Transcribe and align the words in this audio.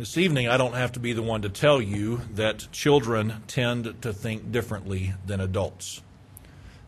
This 0.00 0.16
evening, 0.16 0.48
I 0.48 0.56
don't 0.56 0.76
have 0.76 0.92
to 0.92 0.98
be 0.98 1.12
the 1.12 1.20
one 1.20 1.42
to 1.42 1.50
tell 1.50 1.78
you 1.78 2.22
that 2.32 2.72
children 2.72 3.42
tend 3.46 4.00
to 4.00 4.14
think 4.14 4.50
differently 4.50 5.12
than 5.26 5.42
adults. 5.42 6.00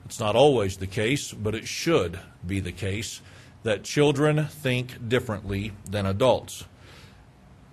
It's 0.06 0.18
not 0.18 0.34
always 0.34 0.78
the 0.78 0.86
case, 0.86 1.30
but 1.30 1.54
it 1.54 1.68
should 1.68 2.18
be 2.46 2.58
the 2.58 2.72
case 2.72 3.20
that 3.64 3.84
children 3.84 4.46
think 4.46 5.10
differently 5.10 5.72
than 5.90 6.06
adults. 6.06 6.64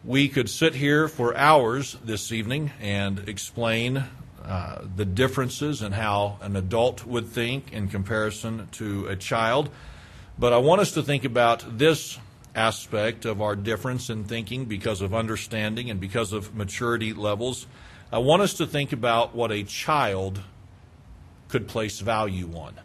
We 0.04 0.28
could 0.28 0.50
sit 0.50 0.76
here 0.76 1.08
for 1.08 1.34
hours 1.38 1.96
this 2.04 2.34
evening 2.34 2.72
and 2.82 3.20
explain 3.30 4.04
uh, 4.44 4.82
the 4.94 5.06
differences 5.06 5.82
in 5.82 5.94
how 5.94 6.38
an 6.42 6.58
adult 6.58 7.06
would 7.06 7.28
think 7.28 7.72
in 7.72 7.88
comparison 7.88 8.68
to 8.74 9.08
a 9.08 9.16
child. 9.16 9.70
But 10.38 10.52
I 10.52 10.58
want 10.58 10.82
us 10.82 10.92
to 10.96 11.02
think 11.02 11.24
about 11.24 11.78
this 11.78 12.20
aspect 12.60 13.24
of 13.24 13.42
our 13.42 13.56
difference 13.56 14.10
in 14.10 14.26
thinking 14.26 14.66
because 14.66 15.02
of 15.02 15.16
understanding 15.16 15.90
and 15.90 16.00
because 16.00 16.34
of 16.34 16.54
maturity 16.54 17.14
levels. 17.14 17.66
I 18.12 18.18
want 18.18 18.42
us 18.42 18.56
to 18.56 18.68
think 18.68 18.92
about 18.92 19.34
what 19.34 19.52
a 19.52 19.64
child 19.64 20.42
could 21.48 21.68
place 21.68 22.02
value 22.02 22.52
on. 22.56 22.76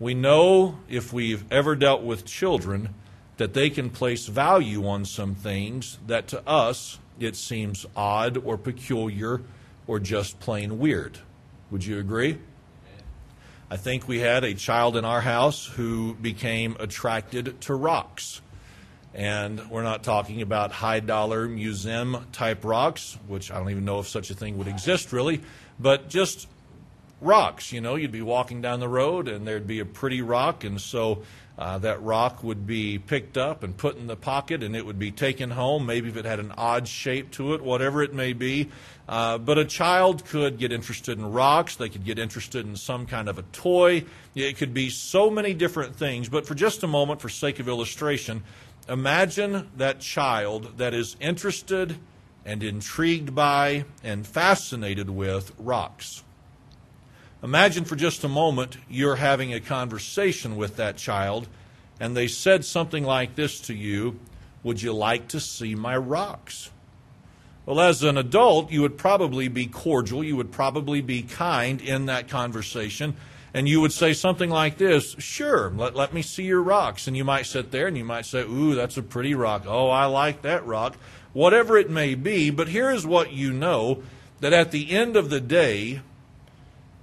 We 0.00 0.14
know 0.14 0.78
if 0.88 1.12
we've 1.12 1.44
ever 1.52 1.76
dealt 1.76 2.02
with 2.02 2.24
children 2.24 2.94
that 3.36 3.52
they 3.52 3.68
can 3.68 3.90
place 3.90 4.26
value 4.26 4.88
on 4.88 5.04
some 5.04 5.34
things 5.34 5.98
that 6.06 6.26
to 6.28 6.48
us 6.48 6.98
it 7.20 7.36
seems 7.36 7.84
odd 7.94 8.38
or 8.38 8.56
peculiar 8.56 9.42
or 9.86 10.00
just 10.00 10.40
plain 10.40 10.78
weird. 10.78 11.18
Would 11.70 11.84
you 11.84 11.98
agree? 11.98 12.38
I 13.70 13.76
think 13.76 14.08
we 14.08 14.20
had 14.20 14.44
a 14.44 14.54
child 14.54 14.96
in 14.96 15.04
our 15.04 15.20
house 15.20 15.66
who 15.66 16.14
became 16.14 16.76
attracted 16.80 17.60
to 17.62 17.74
rocks. 17.74 18.40
And 19.14 19.70
we're 19.70 19.82
not 19.82 20.02
talking 20.02 20.42
about 20.42 20.70
high 20.70 21.00
dollar 21.00 21.48
museum 21.48 22.26
type 22.32 22.64
rocks, 22.64 23.18
which 23.26 23.50
I 23.50 23.58
don't 23.58 23.70
even 23.70 23.84
know 23.84 24.00
if 24.00 24.08
such 24.08 24.30
a 24.30 24.34
thing 24.34 24.58
would 24.58 24.68
exist 24.68 25.12
really, 25.12 25.40
but 25.78 26.08
just 26.08 26.46
rocks. 27.20 27.72
You 27.72 27.80
know, 27.80 27.96
you'd 27.96 28.12
be 28.12 28.22
walking 28.22 28.60
down 28.60 28.80
the 28.80 28.88
road 28.88 29.28
and 29.28 29.46
there'd 29.46 29.66
be 29.66 29.80
a 29.80 29.84
pretty 29.86 30.22
rock, 30.22 30.64
and 30.64 30.80
so 30.80 31.22
uh, 31.58 31.76
that 31.78 32.00
rock 32.02 32.44
would 32.44 32.66
be 32.68 32.98
picked 32.98 33.36
up 33.36 33.64
and 33.64 33.76
put 33.76 33.96
in 33.96 34.06
the 34.06 34.14
pocket 34.14 34.62
and 34.62 34.76
it 34.76 34.86
would 34.86 34.98
be 34.98 35.10
taken 35.10 35.50
home, 35.50 35.86
maybe 35.86 36.08
if 36.08 36.16
it 36.16 36.24
had 36.24 36.38
an 36.38 36.52
odd 36.56 36.86
shape 36.86 37.32
to 37.32 37.54
it, 37.54 37.60
whatever 37.60 38.00
it 38.00 38.14
may 38.14 38.32
be. 38.32 38.68
Uh, 39.08 39.38
but 39.38 39.58
a 39.58 39.64
child 39.64 40.24
could 40.26 40.58
get 40.58 40.70
interested 40.70 41.18
in 41.18 41.32
rocks, 41.32 41.74
they 41.74 41.88
could 41.88 42.04
get 42.04 42.18
interested 42.18 42.64
in 42.64 42.76
some 42.76 43.06
kind 43.06 43.28
of 43.28 43.38
a 43.38 43.42
toy. 43.42 44.04
It 44.36 44.56
could 44.56 44.72
be 44.72 44.88
so 44.88 45.30
many 45.30 45.52
different 45.52 45.96
things. 45.96 46.28
But 46.28 46.46
for 46.46 46.54
just 46.54 46.84
a 46.84 46.86
moment, 46.86 47.20
for 47.20 47.28
sake 47.28 47.58
of 47.58 47.68
illustration, 47.68 48.44
imagine 48.88 49.68
that 49.76 50.00
child 50.00 50.78
that 50.78 50.94
is 50.94 51.16
interested 51.20 51.96
and 52.44 52.62
intrigued 52.62 53.34
by 53.34 53.84
and 54.02 54.26
fascinated 54.26 55.10
with 55.10 55.52
rocks. 55.58 56.24
Imagine 57.42 57.84
for 57.84 57.94
just 57.94 58.24
a 58.24 58.28
moment 58.28 58.78
you're 58.88 59.16
having 59.16 59.52
a 59.52 59.60
conversation 59.60 60.56
with 60.56 60.76
that 60.76 60.96
child 60.96 61.46
and 62.00 62.16
they 62.16 62.26
said 62.26 62.64
something 62.64 63.04
like 63.04 63.34
this 63.34 63.60
to 63.60 63.74
you 63.74 64.18
Would 64.64 64.82
you 64.82 64.92
like 64.92 65.28
to 65.28 65.40
see 65.40 65.76
my 65.76 65.96
rocks? 65.96 66.70
Well, 67.64 67.80
as 67.80 68.02
an 68.02 68.16
adult, 68.16 68.72
you 68.72 68.80
would 68.80 68.96
probably 68.96 69.46
be 69.48 69.66
cordial, 69.66 70.24
you 70.24 70.36
would 70.36 70.50
probably 70.50 71.00
be 71.00 71.22
kind 71.22 71.80
in 71.80 72.06
that 72.06 72.26
conversation, 72.26 73.14
and 73.54 73.68
you 73.68 73.80
would 73.80 73.92
say 73.92 74.12
something 74.12 74.50
like 74.50 74.78
this 74.78 75.16
Sure, 75.18 75.70
let, 75.70 75.94
let 75.94 76.12
me 76.12 76.22
see 76.22 76.44
your 76.44 76.62
rocks. 76.62 77.06
And 77.06 77.16
you 77.16 77.24
might 77.24 77.46
sit 77.46 77.70
there 77.70 77.86
and 77.86 77.96
you 77.96 78.04
might 78.04 78.26
say, 78.26 78.42
Ooh, 78.42 78.74
that's 78.74 78.96
a 78.96 79.02
pretty 79.02 79.34
rock. 79.34 79.64
Oh, 79.66 79.88
I 79.88 80.06
like 80.06 80.42
that 80.42 80.66
rock. 80.66 80.96
Whatever 81.32 81.76
it 81.76 81.90
may 81.90 82.14
be, 82.14 82.50
but 82.50 82.68
here 82.68 82.90
is 82.90 83.06
what 83.06 83.32
you 83.32 83.52
know 83.52 84.02
that 84.40 84.52
at 84.52 84.70
the 84.70 84.90
end 84.90 85.16
of 85.16 85.30
the 85.30 85.40
day, 85.40 86.00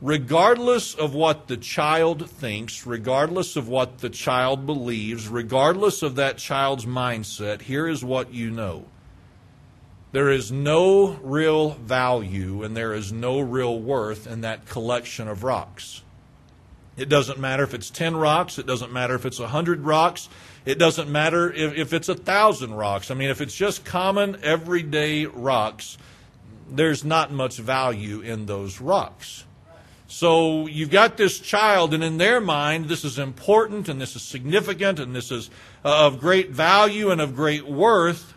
regardless 0.01 0.93
of 0.93 1.13
what 1.13 1.47
the 1.47 1.57
child 1.57 2.29
thinks, 2.29 2.85
regardless 2.85 3.55
of 3.55 3.67
what 3.67 3.99
the 3.99 4.09
child 4.09 4.65
believes, 4.65 5.27
regardless 5.27 6.01
of 6.01 6.15
that 6.15 6.37
child's 6.37 6.85
mindset, 6.85 7.61
here 7.61 7.87
is 7.87 8.03
what 8.03 8.33
you 8.33 8.49
know. 8.51 8.85
There 10.11 10.29
is 10.29 10.49
no 10.51 11.19
real 11.21 11.71
value 11.71 12.63
and 12.63 12.75
there 12.75 12.93
is 12.93 13.11
no 13.11 13.41
real 13.41 13.77
worth 13.77 14.27
in 14.27 14.41
that 14.41 14.65
collection 14.65 15.27
of 15.27 15.43
rocks. 15.43 16.03
It 16.97 17.09
doesn't 17.09 17.39
matter 17.39 17.63
if 17.63 17.73
it's 17.73 17.89
10 17.89 18.15
rocks, 18.15 18.57
it 18.57 18.65
doesn't 18.65 18.91
matter 18.91 19.15
if 19.15 19.25
it's 19.25 19.39
100 19.39 19.81
rocks, 19.81 20.29
it 20.65 20.79
doesn't 20.79 21.09
matter 21.09 21.51
if, 21.51 21.75
if 21.75 21.93
it's 21.93 22.07
1,000 22.07 22.73
rocks. 22.73 23.11
I 23.11 23.15
mean, 23.15 23.29
if 23.29 23.41
it's 23.41 23.55
just 23.55 23.83
common, 23.83 24.37
everyday 24.41 25.25
rocks, 25.25 25.97
there's 26.69 27.03
not 27.03 27.31
much 27.31 27.57
value 27.57 28.21
in 28.21 28.45
those 28.45 28.79
rocks. 28.79 29.43
So 30.07 30.67
you've 30.67 30.91
got 30.91 31.17
this 31.17 31.39
child, 31.39 31.93
and 31.93 32.03
in 32.03 32.17
their 32.17 32.39
mind, 32.39 32.85
this 32.85 33.03
is 33.03 33.19
important 33.19 33.89
and 33.89 33.99
this 33.99 34.15
is 34.15 34.21
significant 34.21 34.99
and 34.99 35.15
this 35.15 35.31
is 35.31 35.49
uh, 35.83 36.07
of 36.07 36.19
great 36.19 36.51
value 36.51 37.09
and 37.09 37.19
of 37.19 37.35
great 37.35 37.67
worth. 37.67 38.33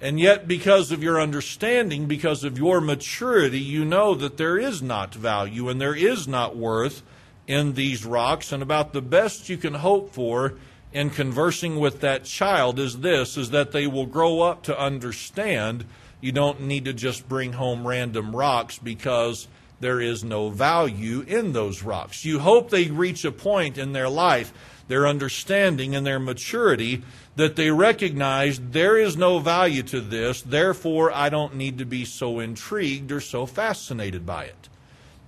And 0.00 0.18
yet, 0.18 0.48
because 0.48 0.90
of 0.90 1.02
your 1.02 1.20
understanding, 1.20 2.06
because 2.06 2.42
of 2.42 2.58
your 2.58 2.80
maturity, 2.80 3.60
you 3.60 3.84
know 3.84 4.14
that 4.16 4.36
there 4.36 4.58
is 4.58 4.82
not 4.82 5.14
value 5.14 5.68
and 5.68 5.80
there 5.80 5.94
is 5.94 6.26
not 6.26 6.56
worth 6.56 7.02
in 7.46 7.74
these 7.74 8.04
rocks. 8.04 8.52
And 8.52 8.62
about 8.62 8.92
the 8.92 9.02
best 9.02 9.48
you 9.48 9.56
can 9.56 9.74
hope 9.74 10.12
for 10.12 10.54
in 10.92 11.10
conversing 11.10 11.78
with 11.78 12.00
that 12.00 12.24
child 12.24 12.78
is 12.78 13.00
this 13.00 13.36
is 13.36 13.50
that 13.50 13.72
they 13.72 13.86
will 13.86 14.06
grow 14.06 14.40
up 14.40 14.62
to 14.64 14.78
understand 14.78 15.84
you 16.20 16.32
don't 16.32 16.60
need 16.60 16.84
to 16.84 16.92
just 16.92 17.28
bring 17.28 17.54
home 17.54 17.86
random 17.86 18.34
rocks 18.34 18.78
because 18.78 19.48
there 19.80 20.00
is 20.00 20.22
no 20.22 20.48
value 20.48 21.22
in 21.26 21.52
those 21.52 21.82
rocks. 21.82 22.24
You 22.24 22.38
hope 22.38 22.70
they 22.70 22.86
reach 22.86 23.24
a 23.24 23.32
point 23.32 23.76
in 23.76 23.92
their 23.92 24.08
life, 24.08 24.52
their 24.86 25.08
understanding 25.08 25.96
and 25.96 26.06
their 26.06 26.20
maturity, 26.20 27.02
that 27.34 27.56
they 27.56 27.70
recognize 27.70 28.60
there 28.60 28.96
is 28.96 29.16
no 29.16 29.40
value 29.40 29.82
to 29.82 30.00
this, 30.00 30.42
therefore 30.42 31.10
I 31.12 31.28
don't 31.28 31.56
need 31.56 31.78
to 31.78 31.84
be 31.84 32.04
so 32.04 32.38
intrigued 32.38 33.10
or 33.10 33.20
so 33.20 33.46
fascinated 33.46 34.24
by 34.24 34.44
it. 34.44 34.68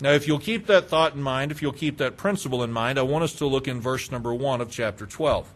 Now, 0.01 0.11
if 0.11 0.27
you'll 0.27 0.39
keep 0.39 0.67
that 0.67 0.89
thought 0.89 1.15
in 1.15 1.23
mind, 1.23 1.53
if 1.53 1.63
you'll 1.63 1.73
keep 1.73 1.99
that 1.99 2.17
principle 2.17 2.63
in 2.63 2.73
mind, 2.73 2.99
I 2.99 3.03
want 3.03 3.25
us 3.25 3.35
to 3.35 3.47
look 3.47 3.69
in 3.69 3.81
verse 3.81 4.11
number 4.11 4.35
1 4.35 4.61
of 4.61 4.71
chapter 4.71 5.07
12. 5.07 5.53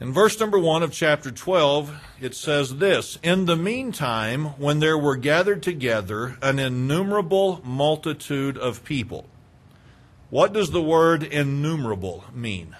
In 0.00 0.12
verse 0.12 0.38
number 0.38 0.58
1 0.58 0.84
of 0.84 0.92
chapter 0.92 1.30
12, 1.30 2.00
it 2.20 2.34
says 2.34 2.76
this 2.76 3.18
In 3.22 3.46
the 3.46 3.56
meantime, 3.56 4.46
when 4.58 4.78
there 4.78 4.96
were 4.96 5.16
gathered 5.16 5.62
together 5.62 6.38
an 6.40 6.58
innumerable 6.58 7.60
multitude 7.64 8.56
of 8.56 8.84
people. 8.84 9.26
What 10.30 10.52
does 10.52 10.70
the 10.70 10.82
word 10.82 11.22
innumerable 11.22 12.24
mean? 12.32 12.76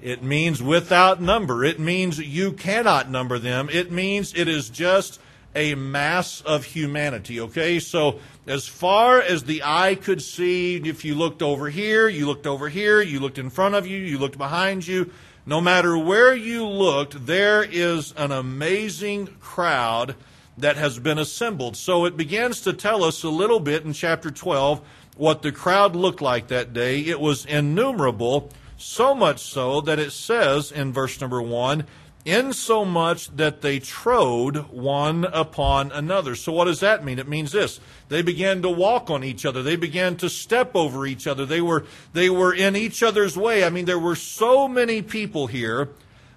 It 0.00 0.22
means 0.22 0.62
without 0.62 1.20
number. 1.20 1.64
It 1.64 1.80
means 1.80 2.18
you 2.18 2.52
cannot 2.52 3.10
number 3.10 3.38
them. 3.38 3.68
It 3.72 3.90
means 3.90 4.34
it 4.34 4.46
is 4.46 4.68
just 4.68 5.18
a 5.56 5.74
mass 5.74 6.42
of 6.42 6.64
humanity. 6.64 7.40
Okay, 7.40 7.80
so 7.80 8.20
as 8.46 8.68
far 8.68 9.20
as 9.20 9.44
the 9.44 9.62
eye 9.64 9.96
could 9.96 10.22
see, 10.22 10.76
if 10.76 11.04
you 11.04 11.16
looked 11.16 11.42
over 11.42 11.68
here, 11.70 12.06
you 12.08 12.26
looked 12.26 12.46
over 12.46 12.68
here, 12.68 13.00
you 13.00 13.18
looked 13.18 13.38
in 13.38 13.50
front 13.50 13.74
of 13.74 13.86
you, 13.86 13.98
you 13.98 14.18
looked 14.18 14.38
behind 14.38 14.86
you, 14.86 15.10
no 15.46 15.60
matter 15.60 15.96
where 15.96 16.34
you 16.34 16.66
looked, 16.66 17.26
there 17.26 17.62
is 17.64 18.12
an 18.16 18.32
amazing 18.32 19.28
crowd 19.40 20.14
that 20.58 20.76
has 20.76 20.98
been 20.98 21.18
assembled. 21.18 21.76
So 21.76 22.04
it 22.04 22.16
begins 22.16 22.60
to 22.62 22.72
tell 22.72 23.02
us 23.02 23.22
a 23.22 23.28
little 23.28 23.60
bit 23.60 23.84
in 23.84 23.92
chapter 23.92 24.30
12 24.30 24.80
what 25.16 25.42
the 25.42 25.52
crowd 25.52 25.96
looked 25.96 26.20
like 26.20 26.48
that 26.48 26.72
day. 26.72 27.00
It 27.00 27.20
was 27.20 27.46
innumerable, 27.46 28.50
so 28.76 29.14
much 29.14 29.40
so 29.40 29.80
that 29.82 29.98
it 29.98 30.12
says 30.12 30.70
in 30.70 30.92
verse 30.92 31.20
number 31.20 31.40
1 31.40 31.86
insomuch 32.26 33.28
that 33.36 33.62
they 33.62 33.78
trode 33.78 34.56
one 34.70 35.24
upon 35.24 35.92
another. 35.92 36.34
So, 36.34 36.52
what 36.52 36.64
does 36.64 36.80
that 36.80 37.04
mean? 37.04 37.18
It 37.18 37.28
means 37.28 37.52
this 37.52 37.80
they 38.08 38.20
began 38.20 38.60
to 38.62 38.68
walk 38.68 39.08
on 39.08 39.24
each 39.24 39.46
other, 39.46 39.62
they 39.62 39.76
began 39.76 40.16
to 40.16 40.28
step 40.28 40.74
over 40.74 41.06
each 41.06 41.26
other, 41.26 41.46
they 41.46 41.60
were, 41.60 41.86
they 42.12 42.28
were 42.28 42.52
in 42.52 42.76
each 42.76 43.02
other's 43.02 43.36
way. 43.36 43.64
I 43.64 43.70
mean, 43.70 43.84
there 43.84 43.98
were 43.98 44.16
so 44.16 44.68
many 44.68 45.00
people 45.00 45.46
here 45.46 45.88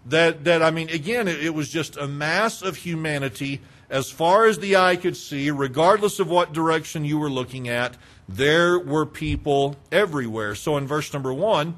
that, 0.06 0.44
that 0.46 0.62
I 0.62 0.72
mean, 0.72 0.90
again, 0.90 1.28
it, 1.28 1.44
it 1.44 1.54
was 1.54 1.70
just 1.70 1.98
a 1.98 2.08
mass 2.08 2.62
of 2.62 2.78
humanity 2.78 3.62
as 3.90 4.12
far 4.12 4.46
as 4.46 4.60
the 4.60 4.76
eye 4.76 4.96
could 4.96 5.18
see, 5.18 5.50
regardless 5.50 6.20
of 6.20 6.30
what 6.30 6.54
direction 6.54 7.04
you 7.04 7.18
were 7.18 7.30
looking 7.30 7.68
at. 7.68 7.98
There 8.28 8.78
were 8.78 9.08
people 9.08 9.76
everywhere. 9.92 10.54
So, 10.54 10.78
in 10.78 10.86
verse 10.86 11.12
number 11.12 11.34
one, 11.34 11.78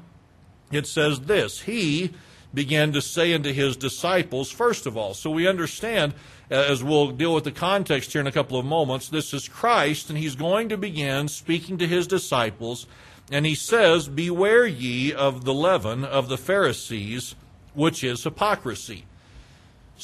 it 0.70 0.86
says 0.86 1.20
this 1.20 1.62
He 1.62 2.12
began 2.54 2.92
to 2.92 3.02
say 3.02 3.34
unto 3.34 3.52
his 3.52 3.76
disciples, 3.76 4.50
first 4.50 4.86
of 4.86 4.96
all. 4.96 5.14
So 5.14 5.30
we 5.30 5.46
understand, 5.46 6.14
uh, 6.50 6.54
as 6.54 6.84
we'll 6.84 7.10
deal 7.10 7.34
with 7.34 7.44
the 7.44 7.52
context 7.52 8.12
here 8.12 8.20
in 8.20 8.26
a 8.26 8.32
couple 8.32 8.58
of 8.58 8.66
moments, 8.66 9.08
this 9.08 9.32
is 9.32 9.48
Christ, 9.48 10.08
and 10.10 10.18
he's 10.18 10.34
going 10.34 10.68
to 10.68 10.76
begin 10.76 11.28
speaking 11.28 11.78
to 11.78 11.86
his 11.86 12.06
disciples. 12.06 12.86
And 13.30 13.46
he 13.46 13.54
says, 13.54 14.08
Beware 14.08 14.66
ye 14.66 15.12
of 15.12 15.44
the 15.44 15.54
leaven 15.54 16.04
of 16.04 16.28
the 16.28 16.38
Pharisees, 16.38 17.34
which 17.74 18.04
is 18.04 18.24
hypocrisy. 18.24 19.04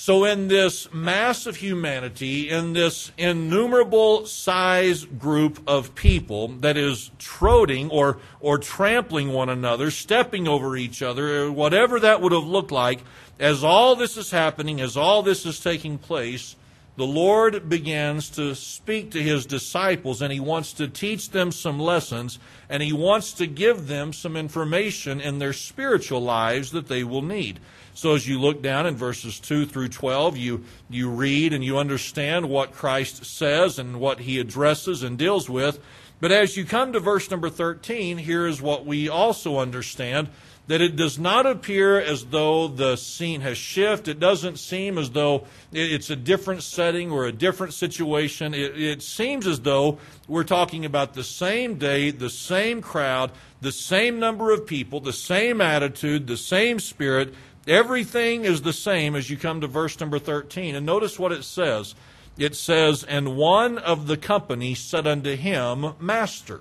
So, 0.01 0.25
in 0.25 0.47
this 0.47 0.87
mass 0.95 1.45
of 1.45 1.57
humanity, 1.57 2.49
in 2.49 2.73
this 2.73 3.11
innumerable 3.19 4.27
size 4.27 5.05
group 5.05 5.61
of 5.67 5.97
people 5.97 6.47
that 6.61 6.77
is 6.77 7.11
trotting 7.19 7.91
or, 7.91 8.19
or 8.39 8.59
trampling 8.59 9.33
one 9.33 9.49
another, 9.49 9.91
stepping 9.91 10.47
over 10.47 10.77
each 10.77 11.03
other, 11.03 11.51
whatever 11.51 11.99
that 11.99 12.21
would 12.21 12.31
have 12.31 12.45
looked 12.45 12.71
like, 12.71 13.01
as 13.41 13.65
all 13.65 13.97
this 13.97 14.17
is 14.17 14.31
happening, 14.31 14.81
as 14.81 14.97
all 14.97 15.25
this 15.25 15.45
is 15.45 15.59
taking 15.59 15.99
place, 15.99 16.55
the 16.99 17.07
Lord 17.07 17.69
begins 17.69 18.29
to 18.31 18.57
speak 18.57 19.13
to 19.13 19.23
his 19.23 19.47
disciples 19.47 20.21
and 20.21 20.33
he 20.33 20.41
wants 20.41 20.73
to 20.73 20.89
teach 20.89 21.31
them 21.31 21.53
some 21.53 21.79
lessons 21.79 22.41
and 22.69 22.83
he 22.83 22.93
wants 22.93 23.33
to 23.35 23.47
give 23.47 23.87
them 23.87 24.13
some 24.13 24.37
information 24.37 25.21
in 25.21 25.39
their 25.39 25.53
spiritual 25.53 26.21
lives 26.21 26.73
that 26.73 26.89
they 26.89 27.05
will 27.05 27.23
need. 27.23 27.61
So 27.95 28.17
as 28.17 28.27
you 28.27 28.41
look 28.41 28.63
down 28.63 28.85
in 28.85 28.97
verses 28.97 29.39
2 29.39 29.67
through 29.67 29.91
12, 29.91 30.37
you, 30.39 30.65
you 30.91 31.09
read 31.09 31.53
and 31.53 31.63
you 31.63 31.79
understand 31.79 32.49
what 32.49 32.73
Christ 32.73 33.25
says 33.25 33.79
and 33.79 34.01
what 34.01 34.19
he 34.19 34.41
addresses 34.41 35.05
and 35.05 35.17
deals 35.17 35.49
with. 35.49 35.79
But 36.21 36.33
as 36.33 36.57
you 36.57 36.65
come 36.65 36.93
to 36.95 36.99
verse 36.99 37.31
number 37.31 37.49
13, 37.49 38.19
here 38.19 38.45
is 38.45 38.61
what 38.61 38.85
we 38.85 39.09
also 39.09 39.59
understand 39.59 40.31
that 40.69 40.83
it 40.83 40.97
does 40.97 41.19
not 41.19 41.47
appear 41.47 41.99
as 41.99 42.27
though 42.27 42.69
the 42.69 42.95
scene 42.97 43.41
has 43.41 43.57
shifted. 43.57 44.17
It 44.17 44.21
doesn't 44.21 44.59
seem 44.59 44.99
as 44.99 45.11
though 45.11 45.47
it's 45.73 46.11
a 46.11 46.17
different 46.17 46.63
setting 46.63 47.11
or 47.11 47.25
a 47.25 47.33
different 47.33 47.73
situation. 47.73 48.53
It, 48.53 48.81
it, 48.81 49.03
seems 49.03 49.47
as 49.47 49.61
though 49.61 49.99
we're 50.29 50.45
talking 50.45 50.85
about 50.85 51.15
the 51.15 51.25
same 51.25 51.77
day, 51.77 52.11
the 52.11 52.29
same 52.29 52.83
crowd, 52.83 53.33
the 53.63 53.73
same 53.73 54.21
number 54.21 54.53
of 54.53 54.67
people, 54.67 55.01
the 55.01 55.13
same 55.13 55.63
attitude, 55.63 56.27
the 56.27 56.37
same 56.37 56.79
spirit. 56.79 57.33
Everything 57.67 58.45
is 58.45 58.61
the 58.61 58.75
same 58.75 59.17
as 59.17 59.31
you 59.31 59.39
come 59.39 59.63
to 59.63 59.67
verse 59.67 59.99
number 59.99 60.19
13. 60.19 60.75
And 60.75 60.85
notice 60.85 61.19
what 61.19 61.33
it 61.33 61.45
says. 61.45 61.95
It 62.37 62.55
says, 62.55 63.05
And 63.05 63.37
one 63.37 63.79
of 63.79 64.07
the 64.07 64.19
company 64.19 64.75
said 64.75 65.07
unto 65.07 65.35
him, 65.35 65.95
Master. 65.99 66.61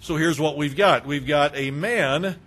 So 0.00 0.16
here's 0.16 0.40
what 0.40 0.56
we've 0.56 0.76
got. 0.76 1.06
We've 1.06 1.26
got 1.26 1.56
a 1.56 1.70
man 1.70 2.40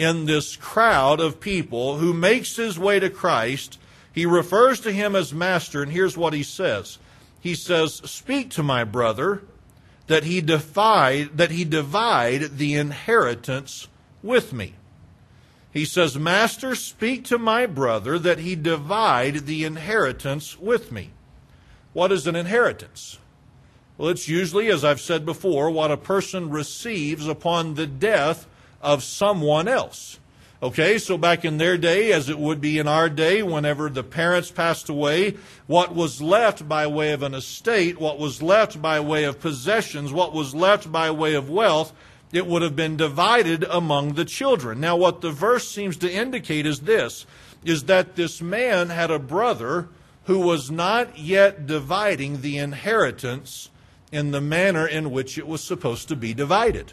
in 0.00 0.24
this 0.24 0.56
crowd 0.56 1.20
of 1.20 1.40
people 1.40 1.98
who 1.98 2.14
makes 2.14 2.56
his 2.56 2.78
way 2.78 2.98
to 2.98 3.10
Christ. 3.10 3.78
He 4.10 4.24
refers 4.24 4.80
to 4.80 4.92
him 4.92 5.14
as 5.14 5.34
master, 5.34 5.82
and 5.82 5.92
here's 5.92 6.16
what 6.16 6.32
he 6.32 6.42
says. 6.42 6.98
He 7.38 7.54
says, 7.54 7.96
Speak 7.96 8.48
to 8.52 8.62
my 8.62 8.82
brother 8.82 9.42
that 10.06 10.24
he 10.24 10.40
divide, 10.40 11.36
that 11.36 11.50
he 11.50 11.64
divide 11.64 12.56
the 12.56 12.74
inheritance 12.74 13.88
with 14.22 14.54
me. 14.54 14.74
He 15.70 15.84
says, 15.84 16.18
Master, 16.18 16.74
speak 16.74 17.26
to 17.26 17.36
my 17.36 17.66
brother 17.66 18.18
that 18.18 18.38
he 18.38 18.56
divide 18.56 19.44
the 19.44 19.64
inheritance 19.64 20.58
with 20.58 20.90
me. 20.90 21.10
What 21.92 22.10
is 22.10 22.26
an 22.26 22.36
inheritance? 22.36 23.18
Well, 23.98 24.08
it's 24.08 24.28
usually, 24.28 24.68
as 24.68 24.82
I've 24.82 25.00
said 25.00 25.26
before, 25.26 25.70
what 25.70 25.90
a 25.90 25.98
person 25.98 26.48
receives 26.48 27.28
upon 27.28 27.74
the 27.74 27.86
death 27.86 28.46
of 28.80 29.02
someone 29.02 29.68
else. 29.68 30.18
Okay, 30.62 30.98
so 30.98 31.16
back 31.16 31.46
in 31.46 31.56
their 31.56 31.78
day, 31.78 32.12
as 32.12 32.28
it 32.28 32.38
would 32.38 32.60
be 32.60 32.78
in 32.78 32.86
our 32.86 33.08
day, 33.08 33.42
whenever 33.42 33.88
the 33.88 34.04
parents 34.04 34.50
passed 34.50 34.90
away, 34.90 35.36
what 35.66 35.94
was 35.94 36.20
left 36.20 36.68
by 36.68 36.86
way 36.86 37.12
of 37.12 37.22
an 37.22 37.32
estate, 37.34 37.98
what 37.98 38.18
was 38.18 38.42
left 38.42 38.82
by 38.82 39.00
way 39.00 39.24
of 39.24 39.40
possessions, 39.40 40.12
what 40.12 40.34
was 40.34 40.54
left 40.54 40.92
by 40.92 41.10
way 41.10 41.32
of 41.32 41.48
wealth, 41.48 41.94
it 42.30 42.46
would 42.46 42.60
have 42.60 42.76
been 42.76 42.98
divided 42.98 43.64
among 43.70 44.14
the 44.14 44.24
children. 44.26 44.80
Now, 44.80 44.96
what 44.96 45.22
the 45.22 45.30
verse 45.30 45.66
seems 45.66 45.96
to 45.98 46.12
indicate 46.12 46.66
is 46.66 46.80
this 46.80 47.26
is 47.64 47.84
that 47.84 48.16
this 48.16 48.40
man 48.40 48.88
had 48.88 49.10
a 49.10 49.18
brother 49.18 49.88
who 50.24 50.38
was 50.38 50.70
not 50.70 51.18
yet 51.18 51.66
dividing 51.66 52.40
the 52.40 52.56
inheritance 52.56 53.70
in 54.12 54.30
the 54.30 54.40
manner 54.40 54.86
in 54.86 55.10
which 55.10 55.36
it 55.36 55.46
was 55.46 55.62
supposed 55.62 56.08
to 56.08 56.16
be 56.16 56.32
divided. 56.32 56.92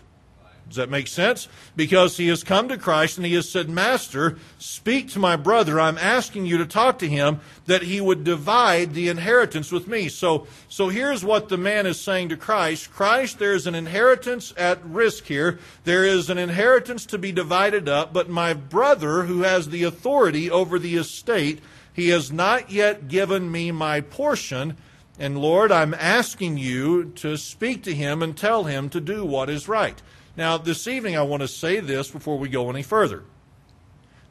Does 0.68 0.78
that 0.78 0.90
make 0.90 1.08
sense? 1.08 1.48
Because 1.76 2.18
he 2.18 2.28
has 2.28 2.44
come 2.44 2.68
to 2.70 2.78
Christ 2.78 3.18
and 3.18 3.26
he 3.26 3.34
has 3.36 3.50
said, 3.50 3.70
Master, 3.70 4.38
speak 4.58 5.10
to 5.12 5.20
my 5.20 5.36
brother. 5.36 5.80
I'm 5.80 5.98
asking 5.98 6.46
you 6.46 6.58
to 6.58 6.66
talk 6.66 7.00
to 7.00 7.08
him 7.08 7.40
that 7.66 7.84
he 7.84 8.02
would 8.02 8.24
divide 8.24 8.94
the 8.94 9.08
inheritance 9.08 9.72
with 9.72 9.88
me. 9.88 10.10
So, 10.10 10.48
so 10.68 10.90
here's 10.90 11.24
what 11.24 11.50
the 11.50 11.58
man 11.58 11.86
is 11.86 12.00
saying 12.00 12.30
to 12.30 12.38
Christ. 12.38 12.92
Christ, 12.92 13.40
there's 13.40 13.68
an 13.68 13.76
inheritance 13.76 14.54
at 14.58 14.84
risk 14.86 15.26
here. 15.26 15.60
There 15.86 16.06
is 16.06 16.30
an 16.30 16.38
inheritance 16.38 17.06
to 17.08 17.18
be 17.18 17.32
divided 17.32 17.88
up, 17.88 18.12
but 18.12 18.30
my 18.30 18.54
brother 18.54 19.24
who 19.24 19.42
has 19.42 19.70
the 19.70 19.84
authority 19.84 20.52
over 20.52 20.78
the 20.78 20.96
estate, 20.96 21.62
he 21.94 22.10
has 22.10 22.32
not 22.32 22.72
yet 22.72 23.08
given 23.08 23.52
me 23.52 23.72
my 23.72 24.02
portion. 24.02 24.76
And 25.20 25.40
Lord, 25.40 25.72
I'm 25.72 25.96
asking 25.96 26.58
you 26.58 27.06
to 27.16 27.38
speak 27.38 27.84
to 27.84 27.96
him 27.96 28.22
and 28.22 28.38
tell 28.38 28.66
him 28.66 28.90
to 28.90 29.02
do 29.02 29.26
what 29.26 29.50
is 29.50 29.68
right. 29.68 30.00
Now, 30.38 30.60
this 30.60 30.88
evening, 30.88 31.18
I 31.18 31.24
want 31.24 31.42
to 31.42 31.48
say 31.48 31.80
this 31.80 32.12
before 32.12 32.38
we 32.38 32.48
go 32.48 32.70
any 32.70 32.84
further. 32.84 33.24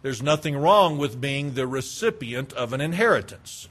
There's 0.02 0.22
nothing 0.22 0.56
wrong 0.56 0.98
with 0.98 1.20
being 1.20 1.54
the 1.54 1.66
recipient 1.66 2.52
of 2.52 2.72
an 2.72 2.80
inheritance. 2.80 3.68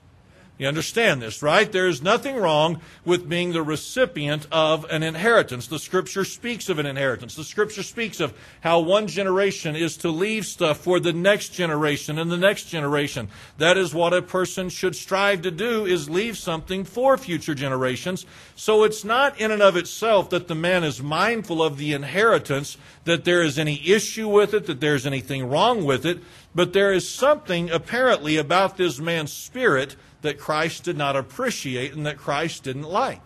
You 0.57 0.69
understand 0.69 1.21
this, 1.21 1.43
right? 1.43 1.69
There 1.69 1.87
is 1.87 2.01
nothing 2.01 2.37
wrong 2.37 2.79
with 3.03 3.27
being 3.27 3.51
the 3.51 3.61
recipient 3.61 4.47
of 4.53 4.85
an 4.85 5.03
inheritance. 5.03 5.67
The 5.67 5.79
scripture 5.79 6.23
speaks 6.23 6.69
of 6.69 6.79
an 6.79 6.85
inheritance. 6.85 7.35
The 7.35 7.43
scripture 7.43 7.83
speaks 7.83 8.21
of 8.21 8.33
how 8.61 8.79
one 8.79 9.07
generation 9.07 9.75
is 9.75 9.97
to 9.97 10.09
leave 10.09 10.45
stuff 10.45 10.77
for 10.77 11.01
the 11.01 11.11
next 11.11 11.49
generation 11.49 12.17
and 12.17 12.31
the 12.31 12.37
next 12.37 12.65
generation. 12.69 13.27
That 13.57 13.77
is 13.77 13.93
what 13.93 14.13
a 14.13 14.21
person 14.21 14.69
should 14.69 14.95
strive 14.95 15.41
to 15.41 15.51
do 15.51 15.85
is 15.85 16.09
leave 16.09 16.37
something 16.37 16.85
for 16.85 17.17
future 17.17 17.53
generations. 17.53 18.25
So 18.55 18.85
it's 18.85 19.03
not 19.03 19.37
in 19.41 19.51
and 19.51 19.61
of 19.61 19.75
itself 19.75 20.29
that 20.29 20.47
the 20.47 20.55
man 20.55 20.85
is 20.85 21.03
mindful 21.03 21.61
of 21.61 21.77
the 21.77 21.91
inheritance, 21.91 22.77
that 23.03 23.25
there 23.25 23.41
is 23.41 23.59
any 23.59 23.85
issue 23.85 24.29
with 24.29 24.53
it, 24.53 24.67
that 24.67 24.79
there's 24.79 25.05
anything 25.05 25.49
wrong 25.49 25.83
with 25.83 26.05
it, 26.05 26.19
but 26.53 26.71
there 26.71 26.93
is 26.93 27.09
something 27.09 27.69
apparently 27.69 28.37
about 28.37 28.77
this 28.77 28.99
man's 28.99 29.33
spirit 29.33 29.97
that 30.25 30.37
Christ 30.37 30.83
did 30.83 30.97
not 30.97 31.15
appreciate 31.15 31.93
and 31.93 32.05
that 32.05 32.17
Christ 32.17 32.63
didn't 32.63 32.83
like. 32.83 33.21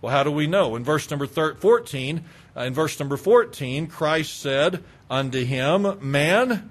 Well, 0.00 0.12
how 0.12 0.22
do 0.22 0.30
we 0.30 0.46
know? 0.46 0.76
In 0.76 0.84
verse 0.84 1.10
number 1.10 1.26
14, 1.26 2.24
uh, 2.56 2.60
in 2.60 2.72
verse 2.72 2.98
number 2.98 3.16
14, 3.16 3.86
Christ 3.86 4.40
said 4.40 4.82
unto 5.10 5.44
him, 5.44 5.98
Man, 6.00 6.70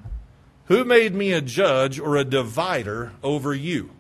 who 0.66 0.84
made 0.84 1.14
me 1.14 1.32
a 1.32 1.42
judge 1.42 2.00
or 2.00 2.16
a 2.16 2.24
divider 2.24 3.14
over 3.22 3.54
you? 3.54 3.92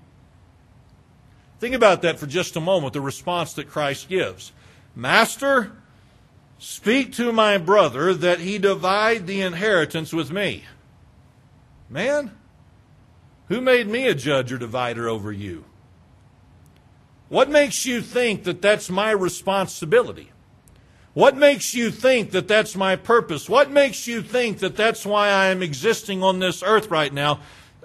Think 1.59 1.75
about 1.75 2.01
that 2.01 2.17
for 2.17 2.25
just 2.25 2.55
a 2.55 2.61
moment, 2.61 2.93
the 2.93 3.01
response 3.01 3.53
that 3.53 3.69
Christ 3.69 4.09
gives. 4.09 4.51
Master, 4.95 5.73
speak 6.57 7.13
to 7.13 7.31
my 7.31 7.57
brother 7.57 8.13
that 8.13 8.39
he 8.39 8.57
divide 8.57 9.27
the 9.27 9.41
inheritance 9.41 10.13
with 10.13 10.31
me. 10.31 10.63
Man, 11.89 12.31
who 13.49 13.59
made 13.61 13.87
me 13.87 14.07
a 14.07 14.15
judge 14.15 14.51
or 14.51 14.57
divider 14.57 15.09
over 15.09 15.31
you? 15.31 15.65
What 17.27 17.49
makes 17.49 17.85
you 17.85 18.01
think 18.01 18.43
that 18.45 18.61
that's 18.61 18.89
my 18.89 19.11
responsibility? 19.11 20.31
What 21.13 21.35
makes 21.35 21.75
you 21.75 21.91
think 21.91 22.31
that 22.31 22.47
that's 22.47 22.75
my 22.75 22.95
purpose? 22.95 23.49
What 23.49 23.69
makes 23.69 24.07
you 24.07 24.21
think 24.21 24.59
that 24.59 24.75
that's 24.75 25.05
why 25.05 25.29
I 25.29 25.47
am 25.47 25.61
existing 25.61 26.23
on 26.23 26.39
this 26.39 26.63
earth 26.63 26.89
right 26.89 27.13
now? 27.13 27.39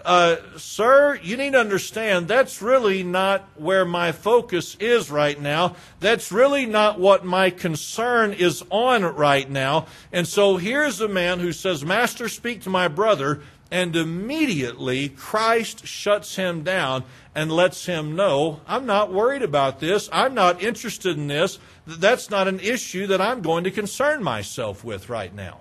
Uh, 0.05 0.37
sir, 0.59 1.19
you 1.23 1.37
need 1.39 1.55
to 1.55 1.59
understand 1.59 2.29
that's 2.29 2.61
really 2.61 3.03
not 3.03 3.49
where 3.57 3.87
my 3.87 4.13
focus 4.13 4.77
is 4.79 5.11
right 5.11 5.41
now. 5.41 5.77
That's 6.01 6.31
really 6.31 6.67
not 6.67 7.01
what 7.01 7.25
my 7.25 7.49
concern 7.49 8.35
is 8.35 8.63
on 8.71 9.03
right 9.03 9.49
now. 9.49 9.87
And 10.13 10.29
so 10.29 10.59
here's 10.59 11.01
a 11.01 11.09
man 11.09 11.41
who 11.41 11.53
says, 11.53 11.85
Master, 11.85 12.29
speak 12.29 12.61
to 12.63 12.71
my 12.71 12.87
brother. 12.87 13.41
And 13.75 13.97
immediately 13.97 15.09
Christ 15.09 15.85
shuts 15.85 16.37
him 16.37 16.63
down 16.63 17.03
and 17.35 17.51
lets 17.51 17.87
him 17.87 18.15
know, 18.15 18.61
I'm 18.69 18.87
not 18.87 19.13
worried 19.13 19.43
about 19.43 19.81
this. 19.81 20.09
I'm 20.13 20.33
not 20.33 20.63
interested 20.63 21.19
in 21.19 21.27
this. 21.27 21.59
That's 21.85 22.31
not 22.31 22.47
an 22.47 22.61
issue 22.61 23.09
that 23.09 23.21
I'm 23.21 23.43
going 23.43 23.65
to 23.65 23.73
concern 23.73 24.23
myself 24.23 24.85
with 24.85 25.09
right 25.09 25.35
now. 25.35 25.59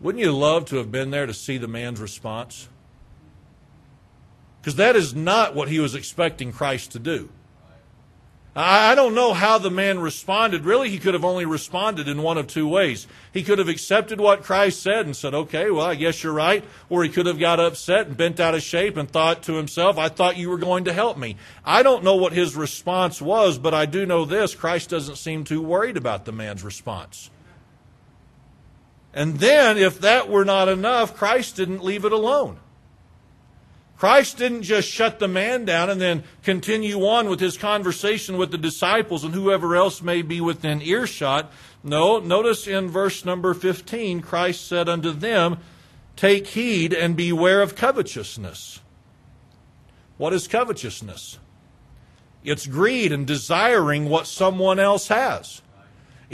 Wouldn't 0.00 0.24
you 0.24 0.32
love 0.32 0.64
to 0.64 0.78
have 0.78 0.90
been 0.90 1.12
there 1.12 1.26
to 1.26 1.34
see 1.34 1.58
the 1.58 1.68
man's 1.68 2.00
response? 2.00 2.68
Because 4.60 4.74
that 4.74 4.96
is 4.96 5.14
not 5.14 5.54
what 5.54 5.68
he 5.68 5.78
was 5.78 5.94
expecting 5.94 6.50
Christ 6.50 6.90
to 6.90 6.98
do. 6.98 7.28
I 8.54 8.94
don't 8.94 9.14
know 9.14 9.32
how 9.32 9.56
the 9.56 9.70
man 9.70 10.00
responded. 10.00 10.66
Really, 10.66 10.90
he 10.90 10.98
could 10.98 11.14
have 11.14 11.24
only 11.24 11.46
responded 11.46 12.06
in 12.06 12.22
one 12.22 12.36
of 12.36 12.46
two 12.46 12.68
ways. 12.68 13.06
He 13.32 13.42
could 13.42 13.58
have 13.58 13.68
accepted 13.68 14.20
what 14.20 14.42
Christ 14.42 14.82
said 14.82 15.06
and 15.06 15.16
said, 15.16 15.32
okay, 15.32 15.70
well, 15.70 15.86
I 15.86 15.94
guess 15.94 16.22
you're 16.22 16.34
right. 16.34 16.62
Or 16.90 17.02
he 17.02 17.08
could 17.08 17.24
have 17.24 17.38
got 17.38 17.60
upset 17.60 18.08
and 18.08 18.16
bent 18.16 18.40
out 18.40 18.54
of 18.54 18.62
shape 18.62 18.98
and 18.98 19.10
thought 19.10 19.42
to 19.44 19.54
himself, 19.54 19.96
I 19.96 20.10
thought 20.10 20.36
you 20.36 20.50
were 20.50 20.58
going 20.58 20.84
to 20.84 20.92
help 20.92 21.16
me. 21.16 21.36
I 21.64 21.82
don't 21.82 22.04
know 22.04 22.16
what 22.16 22.34
his 22.34 22.54
response 22.54 23.22
was, 23.22 23.56
but 23.56 23.72
I 23.72 23.86
do 23.86 24.04
know 24.04 24.26
this 24.26 24.54
Christ 24.54 24.90
doesn't 24.90 25.16
seem 25.16 25.44
too 25.44 25.62
worried 25.62 25.96
about 25.96 26.26
the 26.26 26.32
man's 26.32 26.62
response. 26.62 27.30
And 29.14 29.38
then, 29.38 29.78
if 29.78 30.00
that 30.00 30.28
were 30.28 30.44
not 30.44 30.68
enough, 30.68 31.16
Christ 31.16 31.56
didn't 31.56 31.82
leave 31.82 32.04
it 32.04 32.12
alone. 32.12 32.58
Christ 34.02 34.38
didn't 34.38 34.64
just 34.64 34.88
shut 34.88 35.20
the 35.20 35.28
man 35.28 35.64
down 35.64 35.88
and 35.88 36.00
then 36.00 36.24
continue 36.42 37.06
on 37.06 37.28
with 37.28 37.38
his 37.38 37.56
conversation 37.56 38.36
with 38.36 38.50
the 38.50 38.58
disciples 38.58 39.22
and 39.22 39.32
whoever 39.32 39.76
else 39.76 40.02
may 40.02 40.22
be 40.22 40.40
within 40.40 40.82
earshot. 40.82 41.52
No, 41.84 42.18
notice 42.18 42.66
in 42.66 42.88
verse 42.88 43.24
number 43.24 43.54
15, 43.54 44.20
Christ 44.20 44.66
said 44.66 44.88
unto 44.88 45.12
them, 45.12 45.58
Take 46.16 46.48
heed 46.48 46.92
and 46.92 47.16
beware 47.16 47.62
of 47.62 47.76
covetousness. 47.76 48.80
What 50.16 50.32
is 50.32 50.48
covetousness? 50.48 51.38
It's 52.42 52.66
greed 52.66 53.12
and 53.12 53.24
desiring 53.24 54.08
what 54.08 54.26
someone 54.26 54.80
else 54.80 55.06
has. 55.06 55.61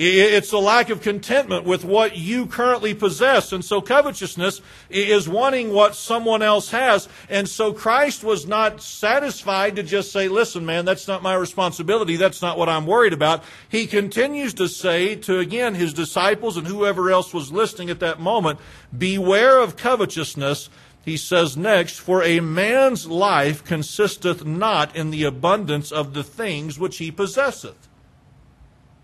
It's 0.01 0.53
a 0.53 0.59
lack 0.59 0.91
of 0.91 1.03
contentment 1.03 1.65
with 1.65 1.85
what 1.85 2.17
you 2.17 2.47
currently 2.47 2.95
possess. 2.95 3.53
And 3.53 3.65
so 3.65 3.81
covetousness 3.81 4.61
is 4.89 5.29
wanting 5.29 5.73
what 5.73 5.97
someone 5.97 6.41
else 6.41 6.71
has. 6.71 7.09
And 7.29 7.49
so 7.49 7.73
Christ 7.73 8.23
was 8.23 8.47
not 8.47 8.81
satisfied 8.81 9.75
to 9.75 9.83
just 9.83 10.13
say, 10.13 10.29
listen, 10.29 10.65
man, 10.65 10.85
that's 10.85 11.09
not 11.09 11.25
my 11.25 11.35
responsibility. 11.35 12.15
That's 12.15 12.41
not 12.41 12.57
what 12.57 12.69
I'm 12.69 12.87
worried 12.87 13.13
about. 13.13 13.43
He 13.69 13.89
continues 13.89 14.55
to 14.55 14.69
say 14.69 15.17
to, 15.17 15.41
again, 15.41 15.75
his 15.75 15.93
disciples 15.93 16.57
and 16.57 16.69
whoever 16.69 17.11
else 17.11 17.35
was 17.35 17.51
listening 17.51 17.91
at 17.91 17.99
that 17.99 18.21
moment, 18.21 18.61
beware 18.97 19.59
of 19.59 19.77
covetousness. 19.77 20.71
He 21.05 21.17
says 21.17 21.57
next, 21.57 21.99
for 21.99 22.23
a 22.23 22.39
man's 22.39 23.09
life 23.09 23.65
consisteth 23.65 24.45
not 24.45 24.95
in 24.95 25.11
the 25.11 25.25
abundance 25.25 25.91
of 25.91 26.15
the 26.15 26.23
things 26.23 26.79
which 26.79 26.99
he 26.99 27.11
possesseth. 27.11 27.88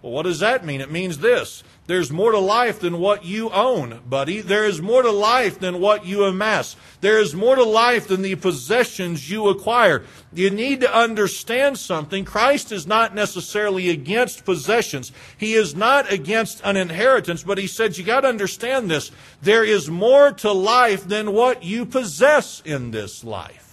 Well, 0.04 0.12
what 0.12 0.24
does 0.24 0.40
that 0.40 0.66
mean? 0.66 0.82
It 0.82 0.90
means 0.90 1.16
this. 1.16 1.64
There's 1.86 2.10
more 2.10 2.32
to 2.32 2.38
life 2.38 2.78
than 2.78 2.98
what 2.98 3.24
you 3.24 3.48
own, 3.48 4.02
buddy. 4.06 4.42
There 4.42 4.66
is 4.66 4.82
more 4.82 5.00
to 5.00 5.10
life 5.10 5.58
than 5.58 5.80
what 5.80 6.04
you 6.04 6.24
amass. 6.24 6.76
There 7.00 7.18
is 7.18 7.34
more 7.34 7.56
to 7.56 7.64
life 7.64 8.08
than 8.08 8.20
the 8.20 8.34
possessions 8.34 9.30
you 9.30 9.48
acquire. 9.48 10.04
You 10.30 10.50
need 10.50 10.82
to 10.82 10.94
understand 10.94 11.78
something. 11.78 12.26
Christ 12.26 12.70
is 12.70 12.86
not 12.86 13.14
necessarily 13.14 13.88
against 13.88 14.44
possessions. 14.44 15.10
He 15.38 15.54
is 15.54 15.74
not 15.74 16.12
against 16.12 16.60
an 16.64 16.76
inheritance, 16.76 17.42
but 17.42 17.56
he 17.56 17.66
said 17.66 17.96
you 17.96 18.04
got 18.04 18.20
to 18.20 18.28
understand 18.28 18.90
this. 18.90 19.10
There 19.40 19.64
is 19.64 19.88
more 19.88 20.32
to 20.32 20.52
life 20.52 21.08
than 21.08 21.32
what 21.32 21.64
you 21.64 21.86
possess 21.86 22.60
in 22.66 22.90
this 22.90 23.24
life. 23.24 23.63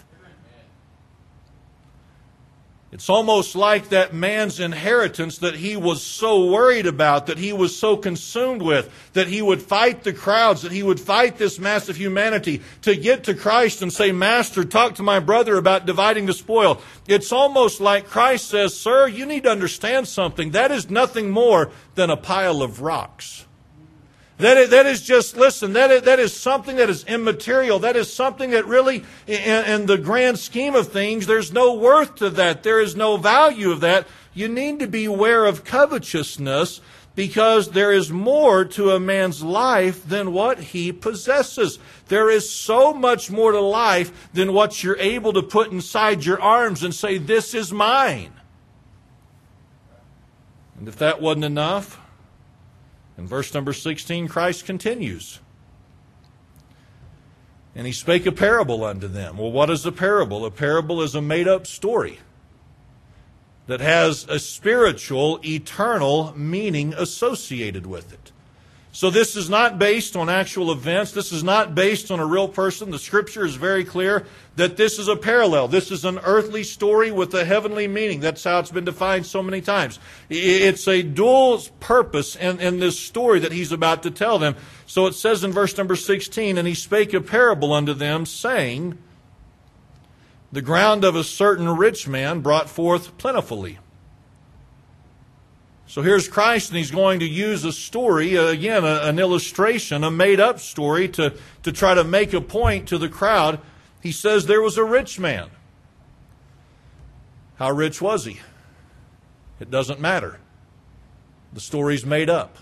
It's 2.91 3.10
almost 3.10 3.55
like 3.55 3.89
that 3.89 4.13
man's 4.13 4.60
inheritance 4.60 5.38
that 5.38 5.55
he 5.55 5.77
was 5.77 6.03
so 6.03 6.51
worried 6.51 6.86
about, 6.86 7.27
that 7.27 7.38
he 7.38 7.53
was 7.53 7.74
so 7.74 7.95
consumed 7.95 8.62
with, 8.62 8.91
that 9.13 9.27
he 9.27 9.41
would 9.41 9.62
fight 9.62 10.03
the 10.03 10.12
crowds, 10.12 10.63
that 10.63 10.74
he 10.74 10.83
would 10.83 11.00
fight 11.00 11.38
this 11.38 11.57
mass 11.57 11.88
of 11.88 11.95
humanity 11.95 12.62
to 12.81 12.98
get 12.98 13.24
to 13.24 13.33
Christ 13.33 13.81
and 13.81 13.93
say, 13.93 14.12
Master, 14.12 14.65
talk 14.65 14.95
to 14.95 15.03
my 15.03 15.21
brother 15.21 15.55
about 15.55 15.86
dividing 15.86 16.25
the 16.25 16.33
spoil. 16.33 16.81
It's 17.07 17.31
almost 17.31 17.79
like 17.79 18.07
Christ 18.07 18.50
says, 18.50 18.77
Sir, 18.77 19.07
you 19.07 19.25
need 19.25 19.43
to 19.43 19.51
understand 19.51 20.10
something. 20.10 20.51
That 20.51 20.71
is 20.71 20.89
nothing 20.89 21.31
more 21.31 21.71
than 21.95 22.10
a 22.10 22.17
pile 22.17 22.62
of 22.62 22.81
rocks. 22.81 23.45
That 24.41 24.57
is, 24.57 24.69
that 24.71 24.88
is 24.88 25.03
just, 25.03 25.38
listen, 25.38 25.74
that 25.74 25.91
is, 25.91 26.01
that 26.01 26.19
is 26.19 26.36
something 26.36 26.77
that 26.77 26.89
is 26.89 27.03
immaterial. 27.03 27.77
That 27.77 27.95
is 27.95 28.12
something 28.12 28.50
that 28.50 28.65
really, 28.65 29.05
in, 29.27 29.65
in 29.65 29.86
the 29.86 30.00
grand 30.00 30.39
scheme 30.39 30.74
of 30.74 30.88
things, 30.88 31.27
there's 31.27 31.53
no 31.53 31.75
worth 31.75 32.15
to 32.15 32.31
that. 32.31 32.63
There 32.63 32.81
is 32.81 32.95
no 32.95 33.17
value 33.17 33.69
of 33.69 33.81
that. 33.81 34.07
You 34.33 34.48
need 34.48 34.79
to 34.79 34.88
be 34.88 35.05
aware 35.05 35.45
of 35.45 35.63
covetousness 35.63 36.81
because 37.13 37.69
there 37.69 37.91
is 37.91 38.10
more 38.12 38.65
to 38.65 38.89
a 38.89 39.00
man's 39.00 39.43
life 39.43 40.07
than 40.07 40.33
what 40.33 40.57
he 40.60 40.91
possesses. 40.91 41.77
There 42.07 42.31
is 42.31 42.50
so 42.50 42.95
much 42.95 43.29
more 43.29 43.51
to 43.51 43.62
life 43.62 44.33
than 44.33 44.53
what 44.53 44.83
you're 44.83 44.98
able 44.98 45.33
to 45.33 45.43
put 45.43 45.71
inside 45.71 46.25
your 46.25 46.41
arms 46.41 46.81
and 46.81 46.95
say, 46.95 47.19
This 47.19 47.53
is 47.53 47.71
mine. 47.71 48.33
And 50.79 50.88
if 50.88 50.95
that 50.98 51.21
wasn't 51.21 51.45
enough, 51.45 52.00
in 53.22 53.28
verse 53.28 53.54
number 53.54 53.72
16, 53.72 54.28
Christ 54.28 54.66
continues. 54.66 55.40
And 57.75 57.86
he 57.86 57.94
spake 57.94 58.25
a 58.25 58.32
parable 58.32 58.84
unto 58.84 59.08
them. 59.08 59.38
Well, 59.38 59.51
what 59.51 59.70
is 59.70 59.86
a 59.86 59.92
parable? 59.92 60.44
A 60.44 60.50
parable 60.50 61.04
is 61.04 61.13
a 61.13 61.22
made 61.22 61.48
up 61.48 61.68
story 61.68 62.18
that 63.68 63.80
has 63.80 64.25
a 64.28 64.40
spiritual, 64.40 65.40
eternal 65.46 66.34
meaning 66.36 66.96
associated 66.96 67.86
with 67.86 68.12
it. 68.12 68.32
So 68.93 69.10
this 69.10 69.38
is 69.38 69.50
not 69.50 69.79
based 69.79 70.17
on 70.17 70.27
actual 70.27 70.69
events. 70.69 71.13
This 71.13 71.31
is 71.31 71.45
not 71.45 71.74
based 71.74 72.12
on 72.12 72.19
a 72.19 72.25
real 72.25 72.50
person. 72.50 72.91
The 72.91 73.00
scripture 73.00 73.45
is 73.45 73.55
very 73.55 73.86
clear 73.86 74.25
that 74.57 74.75
this 74.75 75.00
is 75.00 75.07
a 75.07 75.15
parallel. 75.15 75.69
This 75.69 75.91
is 75.91 76.03
an 76.03 76.19
earthly 76.19 76.63
story 76.63 77.10
with 77.10 77.33
a 77.33 77.45
heavenly 77.45 77.88
meaning. 77.88 78.19
That's 78.19 78.43
how 78.43 78.60
it's 78.60 78.69
been 78.71 78.83
defined 78.83 79.25
so 79.25 79.41
many 79.41 79.62
times. 79.62 79.98
It's 80.29 80.89
a 80.89 81.03
dual 81.03 81.62
purpose 81.79 82.36
in, 82.36 82.60
in 82.60 82.79
this 82.79 83.00
story 83.00 83.39
that 83.39 83.53
he's 83.53 83.71
about 83.71 84.03
to 84.03 84.12
tell 84.12 84.38
them. 84.38 84.57
So 84.86 85.05
it 85.07 85.15
says 85.15 85.45
in 85.45 85.53
verse 85.53 85.77
number 85.77 85.95
16, 85.95 86.57
And 86.57 86.67
he 86.67 86.74
spake 86.74 87.13
a 87.13 87.21
parable 87.21 87.71
unto 87.71 87.93
them, 87.93 88.25
saying, 88.25 88.98
The 90.51 90.62
ground 90.62 91.05
of 91.05 91.15
a 91.15 91.24
certain 91.24 91.69
rich 91.69 92.10
man 92.10 92.41
brought 92.41 92.69
forth 92.69 93.17
plentifully. 93.17 93.79
So 95.91 96.01
here's 96.01 96.29
Christ, 96.29 96.69
and 96.69 96.77
he's 96.77 96.89
going 96.89 97.19
to 97.19 97.27
use 97.27 97.65
a 97.65 97.74
story, 97.74 98.36
again, 98.36 98.86
an 98.86 99.19
illustration, 99.19 100.05
a 100.05 100.10
made 100.10 100.39
up 100.39 100.62
story, 100.62 101.10
to, 101.10 101.33
to 101.63 101.74
try 101.74 101.95
to 101.95 102.05
make 102.05 102.31
a 102.31 102.39
point 102.39 102.88
to 102.88 102.98
the 102.98 103.10
crowd. 103.10 103.60
He 104.01 104.13
says 104.13 104.45
there 104.45 104.62
was 104.62 104.77
a 104.77 104.86
rich 104.86 105.19
man. 105.19 105.50
How 107.55 107.71
rich 107.71 108.01
was 108.01 108.24
he? 108.24 108.39
It 109.60 109.69
doesn't 109.69 110.00
matter. 110.00 110.39
The 111.51 111.60
story's 111.60 112.05
made 112.05 112.29
up. 112.29 112.55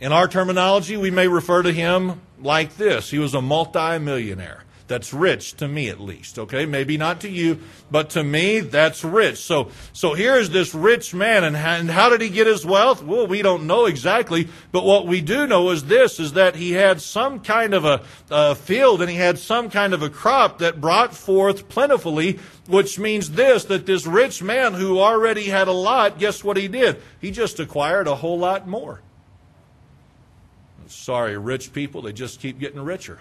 In 0.00 0.10
our 0.10 0.26
terminology, 0.26 0.96
we 0.96 1.12
may 1.12 1.28
refer 1.28 1.62
to 1.62 1.72
him 1.72 2.20
like 2.40 2.76
this 2.76 3.12
he 3.12 3.20
was 3.20 3.34
a 3.34 3.40
multimillionaire 3.40 4.64
that's 4.86 5.14
rich 5.14 5.54
to 5.54 5.66
me 5.66 5.88
at 5.88 6.00
least 6.00 6.38
okay? 6.38 6.66
Maybe 6.66 6.96
not 6.96 7.20
to 7.20 7.28
you 7.28 7.60
but 7.90 8.10
to 8.10 8.22
me 8.22 8.60
that's 8.60 9.02
rich. 9.02 9.38
So 9.38 9.70
so 9.92 10.14
here's 10.14 10.50
this 10.50 10.74
rich 10.74 11.14
man 11.14 11.44
and 11.44 11.56
how, 11.56 11.74
and 11.74 11.90
how 11.90 12.10
did 12.10 12.20
he 12.20 12.28
get 12.28 12.46
his 12.46 12.66
wealth? 12.66 13.02
Well 13.02 13.26
we 13.26 13.42
don't 13.42 13.66
know 13.66 13.86
exactly 13.86 14.48
but 14.72 14.84
what 14.84 15.06
we 15.06 15.20
do 15.20 15.46
know 15.46 15.70
is 15.70 15.84
this 15.84 16.20
is 16.20 16.34
that 16.34 16.56
he 16.56 16.72
had 16.72 17.00
some 17.00 17.40
kind 17.40 17.72
of 17.72 17.84
a, 17.84 18.02
a 18.30 18.54
field 18.54 19.00
and 19.00 19.10
he 19.10 19.16
had 19.16 19.38
some 19.38 19.70
kind 19.70 19.94
of 19.94 20.02
a 20.02 20.10
crop 20.10 20.58
that 20.58 20.80
brought 20.80 21.14
forth 21.14 21.68
plentifully 21.68 22.38
which 22.66 22.98
means 22.98 23.30
this 23.32 23.64
that 23.64 23.86
this 23.86 24.06
rich 24.06 24.42
man 24.42 24.74
who 24.74 25.00
already 25.00 25.44
had 25.44 25.68
a 25.68 25.72
lot 25.72 26.18
guess 26.18 26.44
what 26.44 26.56
he 26.56 26.68
did? 26.68 27.00
He 27.20 27.30
just 27.30 27.58
acquired 27.58 28.06
a 28.06 28.16
whole 28.16 28.38
lot 28.38 28.68
more. 28.68 29.00
Sorry 30.86 31.38
rich 31.38 31.72
people 31.72 32.02
they 32.02 32.12
just 32.12 32.38
keep 32.38 32.58
getting 32.58 32.80
richer 32.80 33.18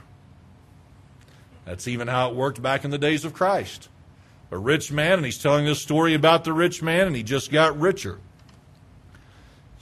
that's 1.66 1.88
even 1.88 2.08
how 2.08 2.30
it 2.30 2.36
worked 2.36 2.62
back 2.62 2.84
in 2.84 2.92
the 2.92 2.98
days 2.98 3.26
of 3.26 3.34
Christ. 3.34 3.90
A 4.52 4.58
rich 4.58 4.92
man, 4.92 5.14
and 5.14 5.26
he's 5.26 5.42
telling 5.42 5.66
this 5.66 5.82
story 5.82 6.14
about 6.14 6.44
the 6.44 6.54
rich 6.54 6.82
man, 6.82 7.08
and 7.08 7.16
he 7.16 7.24
just 7.24 7.52
got 7.52 7.80
richer. 7.80 8.20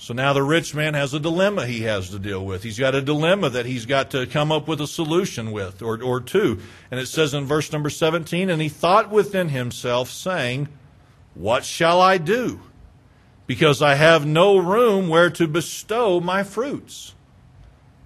So 0.01 0.15
now 0.15 0.33
the 0.33 0.41
rich 0.41 0.73
man 0.73 0.95
has 0.95 1.13
a 1.13 1.19
dilemma 1.19 1.67
he 1.67 1.81
has 1.81 2.09
to 2.09 2.17
deal 2.17 2.43
with. 2.43 2.63
He's 2.63 2.79
got 2.79 2.95
a 2.95 3.03
dilemma 3.03 3.51
that 3.51 3.67
he's 3.67 3.85
got 3.85 4.09
to 4.11 4.25
come 4.25 4.51
up 4.51 4.67
with 4.67 4.81
a 4.81 4.87
solution 4.87 5.51
with, 5.51 5.83
or, 5.83 6.01
or 6.01 6.19
two. 6.19 6.59
And 6.89 6.99
it 6.99 7.05
says 7.05 7.35
in 7.35 7.45
verse 7.45 7.71
number 7.71 7.91
17, 7.91 8.49
And 8.49 8.59
he 8.59 8.67
thought 8.67 9.11
within 9.11 9.49
himself, 9.49 10.09
saying, 10.09 10.69
What 11.35 11.65
shall 11.65 12.01
I 12.01 12.17
do? 12.17 12.61
Because 13.45 13.83
I 13.83 13.93
have 13.93 14.25
no 14.25 14.57
room 14.57 15.07
where 15.07 15.29
to 15.29 15.47
bestow 15.47 16.19
my 16.19 16.41
fruits. 16.43 17.13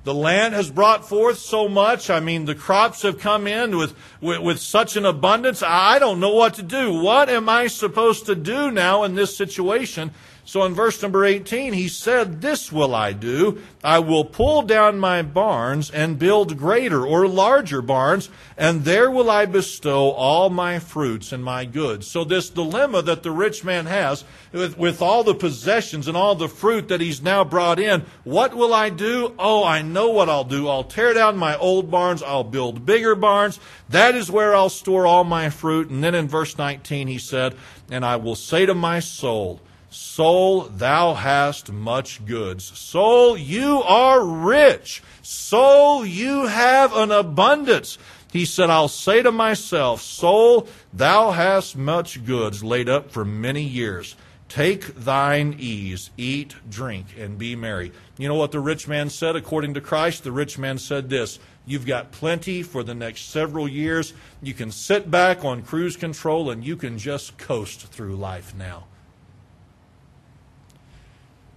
The 0.06 0.14
land 0.14 0.54
has 0.54 0.70
brought 0.70 1.10
forth 1.10 1.40
so 1.40 1.68
much. 1.68 2.12
I 2.12 2.20
mean, 2.20 2.46
the 2.46 2.54
crops 2.54 3.02
have 3.02 3.20
come 3.20 3.48
in 3.48 3.76
with, 3.76 3.96
with, 4.22 4.40
with, 4.40 4.60
such 4.60 4.96
an 4.98 5.06
abundance. 5.06 5.64
I 5.64 5.98
don't 5.98 6.20
know 6.20 6.34
what 6.34 6.54
to 6.54 6.64
do. 6.64 6.94
What 7.02 7.28
am 7.28 7.50
I 7.50 7.66
supposed 7.66 8.28
to 8.28 8.36
do 8.36 8.70
now 8.70 9.04
in 9.04 9.16
this 9.16 9.36
situation? 9.36 10.12
So 10.48 10.64
in 10.64 10.76
verse 10.76 11.02
number 11.02 11.26
18, 11.26 11.74
he 11.74 11.88
said, 11.88 12.40
This 12.40 12.72
will 12.72 12.94
I 12.94 13.14
do. 13.14 13.64
I 13.84 13.98
will 13.98 14.24
pull 14.24 14.62
down 14.62 15.00
my 15.00 15.24
barns 15.24 15.90
and 15.90 16.20
build 16.20 16.56
greater 16.56 17.04
or 17.04 17.28
larger 17.28 17.82
barns, 17.82 18.30
and 18.56 18.86
there 18.86 19.10
will 19.10 19.32
I 19.32 19.48
bestow 19.48 20.12
all 20.12 20.52
my 20.52 20.78
fruits 20.78 21.32
and 21.32 21.44
my 21.44 21.66
goods. 21.66 22.06
So 22.06 22.24
this 22.24 22.52
dilemma 22.52 23.02
that 23.02 23.24
the 23.24 23.32
rich 23.32 23.64
man 23.64 23.88
has 23.88 24.24
with, 24.52 24.78
with 24.78 25.02
all 25.02 25.24
the 25.24 25.34
possessions 25.34 26.08
and 26.08 26.16
all 26.16 26.36
the 26.36 26.48
fruit 26.48 26.90
that 26.90 27.02
he's 27.02 27.24
now 27.24 27.44
brought 27.44 27.80
in, 27.80 28.06
what 28.24 28.54
will 28.54 28.74
I 28.74 28.92
do? 28.92 29.34
Oh, 29.40 29.64
I 29.64 29.82
know 29.82 30.10
what 30.12 30.30
I'll 30.30 30.44
do. 30.44 30.68
I'll 30.68 30.84
tear 30.84 31.16
down 31.16 31.38
my 31.38 31.58
old 31.58 31.90
barns. 31.90 32.22
I'll 32.22 32.44
build 32.44 32.86
bigger 32.86 33.16
barns. 33.16 33.60
That 33.90 34.14
is 34.14 34.30
where 34.30 34.56
I'll 34.56 34.70
store 34.70 35.08
all 35.08 35.24
my 35.24 35.50
fruit. 35.50 35.90
And 35.90 36.04
then 36.04 36.14
in 36.14 36.28
verse 36.28 36.56
19, 36.56 37.08
he 37.08 37.18
said, 37.18 37.56
And 37.90 38.06
I 38.06 38.18
will 38.18 38.36
say 38.36 38.68
to 38.68 38.76
my 38.76 39.00
soul, 39.00 39.60
Soul, 39.96 40.64
thou 40.64 41.14
hast 41.14 41.72
much 41.72 42.26
goods. 42.26 42.66
Soul, 42.78 43.38
you 43.38 43.82
are 43.84 44.26
rich. 44.26 45.02
Soul, 45.22 46.06
you 46.06 46.48
have 46.48 46.94
an 46.94 47.12
abundance. 47.12 47.98
He 48.34 48.44
said, 48.44 48.70
I'll 48.70 48.90
say 48.90 49.24
to 49.24 49.32
myself, 49.32 50.02
Soul, 50.02 50.68
thou 50.92 51.32
hast 51.32 51.78
much 51.78 52.26
goods 52.26 52.62
laid 52.62 52.90
up 52.90 53.10
for 53.10 53.24
many 53.24 53.64
years. 53.64 54.18
Take 54.50 54.96
thine 54.96 55.56
ease, 55.58 56.12
eat, 56.18 56.56
drink, 56.70 57.08
and 57.18 57.38
be 57.38 57.56
merry. 57.56 57.94
You 58.18 58.28
know 58.28 58.36
what 58.36 58.52
the 58.52 58.60
rich 58.60 58.90
man 58.90 59.10
said 59.10 59.38
according 59.38 59.76
to 59.76 59.82
Christ? 59.82 60.26
The 60.26 60.32
rich 60.34 60.58
man 60.58 60.78
said 60.78 61.10
this 61.10 61.40
You've 61.66 61.86
got 61.86 62.12
plenty 62.12 62.64
for 62.64 62.84
the 62.84 62.94
next 62.94 63.30
several 63.30 63.66
years. 63.66 64.14
You 64.42 64.54
can 64.54 64.72
sit 64.72 65.10
back 65.10 65.46
on 65.46 65.62
cruise 65.62 65.96
control 65.96 66.50
and 66.50 66.66
you 66.66 66.76
can 66.76 66.98
just 66.98 67.38
coast 67.38 67.88
through 67.88 68.18
life 68.18 68.54
now. 68.54 68.88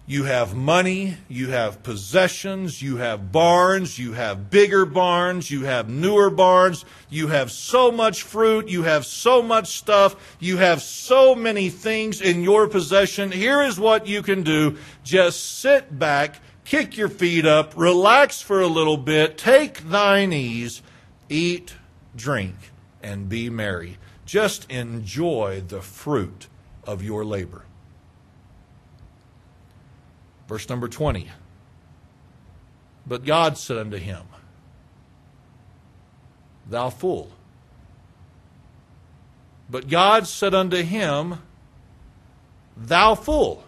You 0.08 0.24
have 0.24 0.56
money, 0.56 1.18
you 1.28 1.50
have 1.50 1.82
possessions, 1.82 2.80
you 2.80 2.96
have 2.96 3.30
barns, 3.30 3.98
you 3.98 4.14
have 4.14 4.48
bigger 4.48 4.86
barns, 4.86 5.50
you 5.50 5.64
have 5.64 5.90
newer 5.90 6.30
barns, 6.30 6.86
you 7.10 7.26
have 7.28 7.50
so 7.52 7.92
much 7.92 8.22
fruit, 8.22 8.70
you 8.70 8.84
have 8.84 9.04
so 9.04 9.42
much 9.42 9.76
stuff, 9.76 10.38
you 10.40 10.56
have 10.56 10.80
so 10.80 11.34
many 11.34 11.68
things 11.68 12.22
in 12.22 12.42
your 12.42 12.68
possession. 12.68 13.30
Here 13.30 13.60
is 13.60 13.78
what 13.78 14.06
you 14.06 14.22
can 14.22 14.42
do 14.42 14.78
just 15.04 15.58
sit 15.58 15.98
back, 15.98 16.40
kick 16.64 16.96
your 16.96 17.10
feet 17.10 17.44
up, 17.44 17.74
relax 17.76 18.40
for 18.40 18.62
a 18.62 18.66
little 18.66 18.96
bit, 18.96 19.36
take 19.36 19.90
thine 19.90 20.32
ease, 20.32 20.80
eat, 21.28 21.74
drink, 22.16 22.56
and 23.02 23.28
be 23.28 23.50
merry. 23.50 23.98
Just 24.24 24.70
enjoy 24.70 25.62
the 25.68 25.82
fruit 25.82 26.46
of 26.84 27.02
your 27.02 27.26
labor. 27.26 27.66
Verse 30.48 30.68
number 30.68 30.88
20. 30.88 31.28
But 33.06 33.24
God 33.24 33.56
said 33.56 33.78
unto 33.78 33.98
him, 33.98 34.22
Thou 36.68 36.90
fool. 36.90 37.30
But 39.70 39.88
God 39.88 40.26
said 40.26 40.54
unto 40.54 40.82
him, 40.82 41.38
Thou 42.76 43.14
fool. 43.14 43.64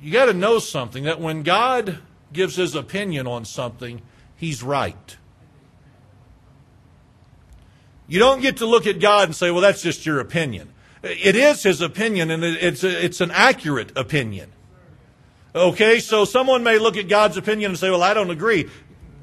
You 0.00 0.12
got 0.12 0.26
to 0.26 0.34
know 0.34 0.58
something 0.58 1.04
that 1.04 1.20
when 1.20 1.42
God 1.42 1.98
gives 2.32 2.56
his 2.56 2.74
opinion 2.74 3.26
on 3.26 3.44
something, 3.44 4.02
he's 4.36 4.62
right. 4.62 5.16
You 8.06 8.18
don't 8.18 8.40
get 8.40 8.58
to 8.58 8.66
look 8.66 8.86
at 8.86 9.00
God 9.00 9.28
and 9.28 9.34
say, 9.34 9.50
well, 9.50 9.62
that's 9.62 9.82
just 9.82 10.06
your 10.06 10.20
opinion. 10.20 10.72
It 11.06 11.36
is 11.36 11.62
his 11.62 11.80
opinion, 11.80 12.30
and 12.30 12.42
it's, 12.44 12.82
it's 12.82 13.20
an 13.20 13.30
accurate 13.30 13.96
opinion. 13.96 14.52
Okay, 15.54 16.00
so 16.00 16.24
someone 16.24 16.62
may 16.62 16.78
look 16.78 16.96
at 16.96 17.08
God's 17.08 17.36
opinion 17.36 17.72
and 17.72 17.78
say, 17.78 17.90
Well, 17.90 18.02
I 18.02 18.12
don't 18.14 18.30
agree. 18.30 18.68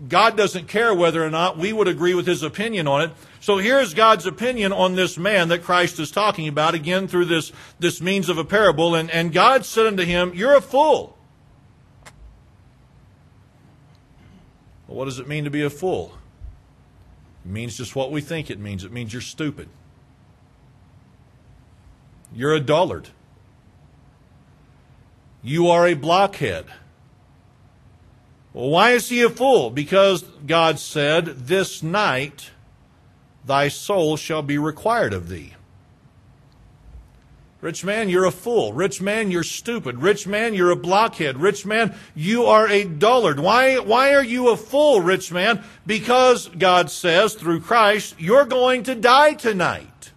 God 0.07 0.35
doesn't 0.35 0.67
care 0.67 0.93
whether 0.93 1.23
or 1.23 1.29
not 1.29 1.57
we 1.57 1.71
would 1.71 1.87
agree 1.87 2.13
with 2.13 2.27
his 2.27 2.43
opinion 2.43 2.87
on 2.87 3.01
it. 3.01 3.11
So 3.39 3.57
here's 3.57 3.93
God's 3.93 4.25
opinion 4.25 4.73
on 4.73 4.95
this 4.95 5.17
man 5.17 5.49
that 5.49 5.63
Christ 5.63 5.99
is 5.99 6.11
talking 6.11 6.47
about, 6.47 6.73
again 6.73 7.07
through 7.07 7.25
this, 7.25 7.51
this 7.79 8.01
means 8.01 8.29
of 8.29 8.37
a 8.37 8.43
parable. 8.43 8.95
And, 8.95 9.09
and 9.11 9.31
God 9.31 9.65
said 9.65 9.85
unto 9.85 10.03
him, 10.03 10.33
You're 10.33 10.55
a 10.55 10.61
fool. 10.61 11.17
Well, 14.87 14.97
what 14.97 15.05
does 15.05 15.19
it 15.19 15.27
mean 15.27 15.43
to 15.45 15.49
be 15.49 15.61
a 15.61 15.69
fool? 15.69 16.17
It 17.45 17.51
means 17.51 17.77
just 17.77 17.95
what 17.95 18.11
we 18.11 18.21
think 18.21 18.49
it 18.49 18.59
means. 18.59 18.83
It 18.83 18.91
means 18.91 19.13
you're 19.13 19.21
stupid. 19.21 19.69
You're 22.35 22.53
a 22.53 22.59
dullard. 22.59 23.09
You 25.41 25.67
are 25.67 25.87
a 25.87 25.93
blockhead. 25.93 26.65
Well, 28.53 28.69
why 28.69 28.91
is 28.91 29.09
he 29.09 29.21
a 29.21 29.29
fool? 29.29 29.69
Because 29.69 30.23
God 30.45 30.79
said, 30.79 31.25
This 31.25 31.83
night 31.83 32.51
thy 33.45 33.67
soul 33.67 34.15
shall 34.15 34.41
be 34.41 34.57
required 34.57 35.13
of 35.13 35.27
thee. 35.27 35.53
Rich 37.61 37.85
man, 37.85 38.09
you're 38.09 38.25
a 38.25 38.31
fool. 38.31 38.73
Rich 38.73 39.01
man, 39.01 39.31
you're 39.31 39.41
stupid. 39.41 40.01
Rich 40.01 40.27
man, 40.27 40.53
you're 40.53 40.71
a 40.71 40.75
blockhead. 40.75 41.39
Rich 41.39 41.65
man, 41.65 41.95
you 42.13 42.43
are 42.43 42.67
a 42.67 42.83
dullard. 42.83 43.39
Why, 43.39 43.79
why 43.79 44.13
are 44.13 44.23
you 44.23 44.49
a 44.49 44.57
fool, 44.57 44.99
rich 44.99 45.31
man? 45.31 45.63
Because 45.85 46.49
God 46.49 46.91
says 46.91 47.35
through 47.35 47.61
Christ, 47.61 48.15
you're 48.17 48.43
going 48.43 48.83
to 48.83 48.95
die 48.95 49.35
tonight. 49.35 50.11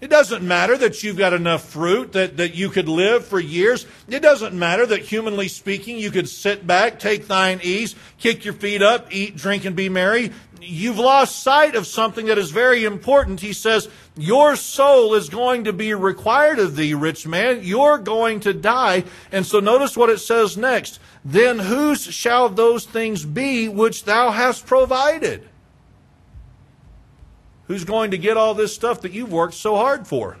It 0.00 0.08
doesn't 0.08 0.42
matter 0.42 0.78
that 0.78 1.02
you've 1.02 1.18
got 1.18 1.34
enough 1.34 1.68
fruit 1.68 2.12
that, 2.12 2.38
that 2.38 2.54
you 2.54 2.70
could 2.70 2.88
live 2.88 3.26
for 3.26 3.38
years. 3.38 3.86
It 4.08 4.20
doesn't 4.20 4.58
matter 4.58 4.86
that, 4.86 5.02
humanly 5.02 5.48
speaking, 5.48 5.98
you 5.98 6.10
could 6.10 6.28
sit 6.28 6.66
back, 6.66 6.98
take 6.98 7.26
thine 7.26 7.60
ease, 7.62 7.94
kick 8.18 8.44
your 8.44 8.54
feet 8.54 8.80
up, 8.80 9.12
eat, 9.12 9.36
drink, 9.36 9.66
and 9.66 9.76
be 9.76 9.90
merry. 9.90 10.32
You've 10.62 10.98
lost 10.98 11.42
sight 11.42 11.74
of 11.74 11.86
something 11.86 12.26
that 12.26 12.38
is 12.38 12.50
very 12.50 12.84
important. 12.84 13.40
He 13.40 13.52
says, 13.52 13.88
Your 14.16 14.56
soul 14.56 15.14
is 15.14 15.28
going 15.28 15.64
to 15.64 15.72
be 15.72 15.92
required 15.92 16.58
of 16.58 16.76
thee, 16.76 16.94
rich 16.94 17.26
man. 17.26 17.60
You're 17.62 17.98
going 17.98 18.40
to 18.40 18.54
die. 18.54 19.04
And 19.30 19.44
so 19.44 19.60
notice 19.60 19.96
what 19.96 20.10
it 20.10 20.18
says 20.18 20.56
next. 20.56 20.98
Then 21.24 21.58
whose 21.58 22.02
shall 22.02 22.48
those 22.48 22.84
things 22.84 23.24
be 23.24 23.68
which 23.68 24.04
thou 24.04 24.30
hast 24.30 24.66
provided? 24.66 25.48
Who's 27.70 27.84
going 27.84 28.10
to 28.10 28.18
get 28.18 28.36
all 28.36 28.54
this 28.54 28.74
stuff 28.74 29.02
that 29.02 29.12
you've 29.12 29.32
worked 29.32 29.54
so 29.54 29.76
hard 29.76 30.04
for? 30.04 30.38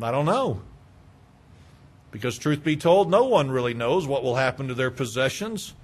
I 0.00 0.12
don't 0.12 0.26
know. 0.26 0.62
Because, 2.12 2.38
truth 2.38 2.62
be 2.62 2.76
told, 2.76 3.10
no 3.10 3.24
one 3.24 3.50
really 3.50 3.74
knows 3.74 4.06
what 4.06 4.22
will 4.22 4.36
happen 4.36 4.68
to 4.68 4.74
their 4.74 4.92
possessions 4.92 5.74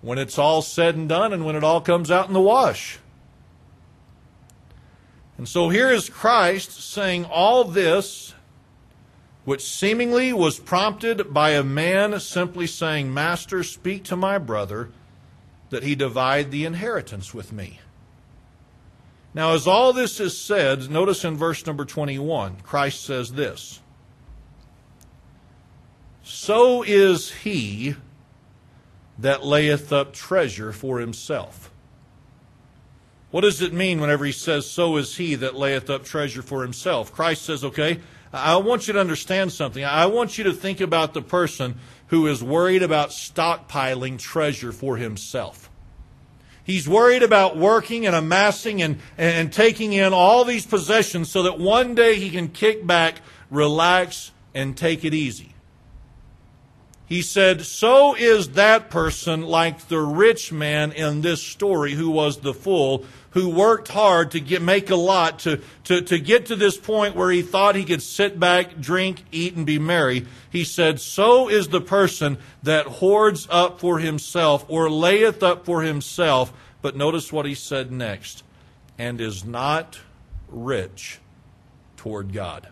when 0.00 0.18
it's 0.18 0.38
all 0.38 0.62
said 0.62 0.94
and 0.94 1.08
done 1.08 1.32
and 1.32 1.44
when 1.44 1.56
it 1.56 1.64
all 1.64 1.80
comes 1.80 2.08
out 2.08 2.28
in 2.28 2.34
the 2.34 2.40
wash. 2.40 3.00
And 5.36 5.48
so 5.48 5.68
here 5.70 5.90
is 5.90 6.08
Christ 6.08 6.70
saying 6.70 7.24
all 7.24 7.64
this, 7.64 8.32
which 9.44 9.64
seemingly 9.64 10.32
was 10.32 10.60
prompted 10.60 11.34
by 11.34 11.50
a 11.50 11.64
man 11.64 12.20
simply 12.20 12.68
saying, 12.68 13.12
Master, 13.12 13.64
speak 13.64 14.04
to 14.04 14.14
my 14.14 14.38
brother 14.38 14.92
that 15.70 15.82
he 15.82 15.96
divide 15.96 16.52
the 16.52 16.64
inheritance 16.64 17.34
with 17.34 17.52
me. 17.52 17.80
Now, 19.34 19.52
as 19.54 19.66
all 19.66 19.92
this 19.92 20.20
is 20.20 20.38
said, 20.38 20.88
notice 20.88 21.24
in 21.24 21.36
verse 21.36 21.66
number 21.66 21.84
21, 21.84 22.58
Christ 22.62 23.04
says 23.04 23.32
this 23.32 23.80
So 26.22 26.84
is 26.84 27.32
he 27.32 27.96
that 29.18 29.44
layeth 29.44 29.92
up 29.92 30.12
treasure 30.12 30.72
for 30.72 31.00
himself. 31.00 31.72
What 33.32 33.40
does 33.40 33.60
it 33.60 33.72
mean 33.72 34.00
whenever 34.00 34.24
he 34.24 34.32
says, 34.32 34.70
So 34.70 34.96
is 34.96 35.16
he 35.16 35.34
that 35.34 35.56
layeth 35.56 35.90
up 35.90 36.04
treasure 36.04 36.42
for 36.42 36.62
himself? 36.62 37.12
Christ 37.12 37.42
says, 37.42 37.64
Okay, 37.64 37.98
I 38.32 38.56
want 38.56 38.86
you 38.86 38.92
to 38.94 39.00
understand 39.00 39.52
something. 39.52 39.84
I 39.84 40.06
want 40.06 40.38
you 40.38 40.44
to 40.44 40.52
think 40.52 40.80
about 40.80 41.12
the 41.14 41.22
person 41.22 41.76
who 42.08 42.28
is 42.28 42.42
worried 42.42 42.84
about 42.84 43.10
stockpiling 43.10 44.18
treasure 44.18 44.70
for 44.70 44.96
himself. 44.96 45.63
He's 46.64 46.88
worried 46.88 47.22
about 47.22 47.56
working 47.56 48.06
and 48.06 48.16
amassing 48.16 48.82
and, 48.82 48.98
and 49.18 49.52
taking 49.52 49.92
in 49.92 50.12
all 50.12 50.44
these 50.44 50.66
possessions 50.66 51.30
so 51.30 51.42
that 51.44 51.58
one 51.58 51.94
day 51.94 52.16
he 52.16 52.30
can 52.30 52.48
kick 52.48 52.86
back, 52.86 53.20
relax, 53.50 54.32
and 54.54 54.76
take 54.76 55.04
it 55.04 55.12
easy. 55.12 55.53
He 57.06 57.20
said, 57.20 57.62
So 57.62 58.14
is 58.14 58.50
that 58.50 58.88
person 58.88 59.42
like 59.42 59.88
the 59.88 60.00
rich 60.00 60.52
man 60.52 60.92
in 60.92 61.20
this 61.20 61.42
story 61.42 61.92
who 61.92 62.10
was 62.10 62.38
the 62.38 62.54
fool, 62.54 63.04
who 63.30 63.50
worked 63.50 63.88
hard 63.88 64.30
to 64.30 64.40
get, 64.40 64.62
make 64.62 64.88
a 64.88 64.96
lot, 64.96 65.40
to, 65.40 65.60
to, 65.84 66.00
to 66.00 66.18
get 66.18 66.46
to 66.46 66.56
this 66.56 66.78
point 66.78 67.14
where 67.14 67.30
he 67.30 67.42
thought 67.42 67.74
he 67.74 67.84
could 67.84 68.00
sit 68.00 68.40
back, 68.40 68.80
drink, 68.80 69.24
eat, 69.30 69.54
and 69.54 69.66
be 69.66 69.78
merry. 69.78 70.26
He 70.48 70.64
said, 70.64 70.98
So 70.98 71.48
is 71.48 71.68
the 71.68 71.80
person 71.80 72.38
that 72.62 72.86
hoards 72.86 73.46
up 73.50 73.80
for 73.80 73.98
himself 73.98 74.64
or 74.68 74.88
layeth 74.88 75.42
up 75.42 75.66
for 75.66 75.82
himself. 75.82 76.54
But 76.80 76.96
notice 76.96 77.32
what 77.32 77.44
he 77.44 77.54
said 77.54 77.92
next 77.92 78.44
and 78.98 79.20
is 79.20 79.44
not 79.44 80.00
rich 80.48 81.18
toward 81.96 82.32
God. 82.32 82.68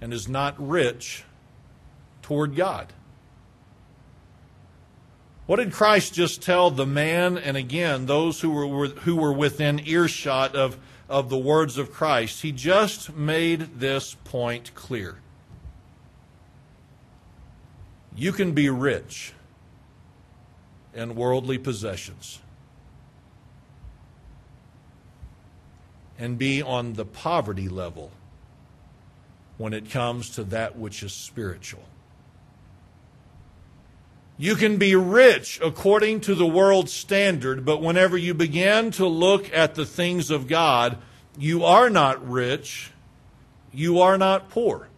And 0.00 0.12
is 0.12 0.28
not 0.28 0.54
rich 0.58 1.24
toward 2.24 2.56
God. 2.56 2.90
What 5.44 5.56
did 5.56 5.74
Christ 5.74 6.14
just 6.14 6.40
tell 6.40 6.70
the 6.70 6.86
man 6.86 7.36
and 7.36 7.54
again 7.54 8.06
those 8.06 8.40
who 8.40 8.50
were 8.50 8.88
who 8.88 9.14
were 9.14 9.32
within 9.32 9.78
earshot 9.86 10.56
of, 10.56 10.78
of 11.06 11.28
the 11.28 11.36
words 11.36 11.76
of 11.76 11.92
Christ? 11.92 12.40
He 12.40 12.50
just 12.50 13.14
made 13.14 13.78
this 13.78 14.16
point 14.24 14.74
clear. 14.74 15.18
You 18.16 18.32
can 18.32 18.52
be 18.52 18.70
rich 18.70 19.34
in 20.94 21.14
worldly 21.14 21.58
possessions 21.58 22.38
and 26.18 26.38
be 26.38 26.62
on 26.62 26.94
the 26.94 27.04
poverty 27.04 27.68
level 27.68 28.12
when 29.58 29.74
it 29.74 29.90
comes 29.90 30.30
to 30.30 30.44
that 30.44 30.78
which 30.78 31.02
is 31.02 31.12
spiritual. 31.12 31.82
You 34.36 34.56
can 34.56 34.78
be 34.78 34.96
rich 34.96 35.60
according 35.62 36.22
to 36.22 36.34
the 36.34 36.46
world's 36.46 36.92
standard, 36.92 37.64
but 37.64 37.80
whenever 37.80 38.16
you 38.16 38.34
begin 38.34 38.90
to 38.92 39.06
look 39.06 39.52
at 39.52 39.74
the 39.74 39.86
things 39.86 40.30
of 40.30 40.48
God, 40.48 40.98
you 41.38 41.64
are 41.64 41.88
not 41.88 42.28
rich, 42.28 42.90
you 43.72 44.00
are 44.00 44.18
not 44.18 44.50
poor. 44.50 44.88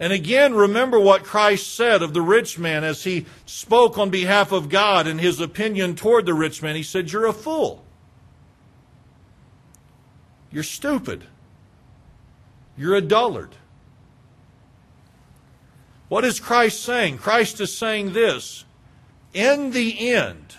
And 0.00 0.12
again, 0.12 0.54
remember 0.54 0.98
what 0.98 1.24
Christ 1.24 1.74
said 1.74 2.02
of 2.02 2.14
the 2.14 2.22
rich 2.22 2.58
man 2.58 2.84
as 2.84 3.04
he 3.04 3.26
spoke 3.46 3.96
on 3.96 4.10
behalf 4.10 4.50
of 4.50 4.68
God 4.68 5.06
and 5.06 5.20
his 5.20 5.38
opinion 5.38 5.94
toward 5.94 6.26
the 6.26 6.34
rich 6.34 6.62
man. 6.62 6.74
He 6.74 6.82
said, 6.82 7.12
You're 7.12 7.26
a 7.26 7.32
fool. 7.32 7.84
You're 10.50 10.62
stupid. 10.62 11.24
You're 12.76 12.96
a 12.96 13.00
dullard. 13.00 13.54
What 16.14 16.24
is 16.24 16.38
Christ 16.38 16.84
saying? 16.84 17.18
Christ 17.18 17.60
is 17.60 17.76
saying 17.76 18.12
this 18.12 18.64
In 19.32 19.72
the 19.72 20.12
end, 20.12 20.54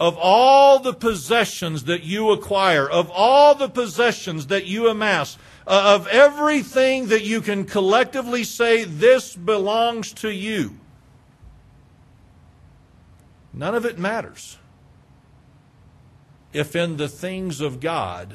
of 0.00 0.18
all 0.18 0.80
the 0.80 0.92
possessions 0.92 1.84
that 1.84 2.02
you 2.02 2.32
acquire, 2.32 2.90
of 2.90 3.12
all 3.12 3.54
the 3.54 3.68
possessions 3.68 4.48
that 4.48 4.66
you 4.66 4.88
amass, 4.88 5.38
uh, 5.68 5.94
of 5.94 6.08
everything 6.08 7.06
that 7.06 7.22
you 7.22 7.40
can 7.40 7.64
collectively 7.64 8.42
say, 8.42 8.82
this 8.82 9.36
belongs 9.36 10.12
to 10.14 10.32
you, 10.32 10.76
none 13.52 13.76
of 13.76 13.86
it 13.86 14.00
matters 14.00 14.58
if 16.52 16.74
in 16.74 16.96
the 16.96 17.08
things 17.08 17.60
of 17.60 17.78
God 17.78 18.34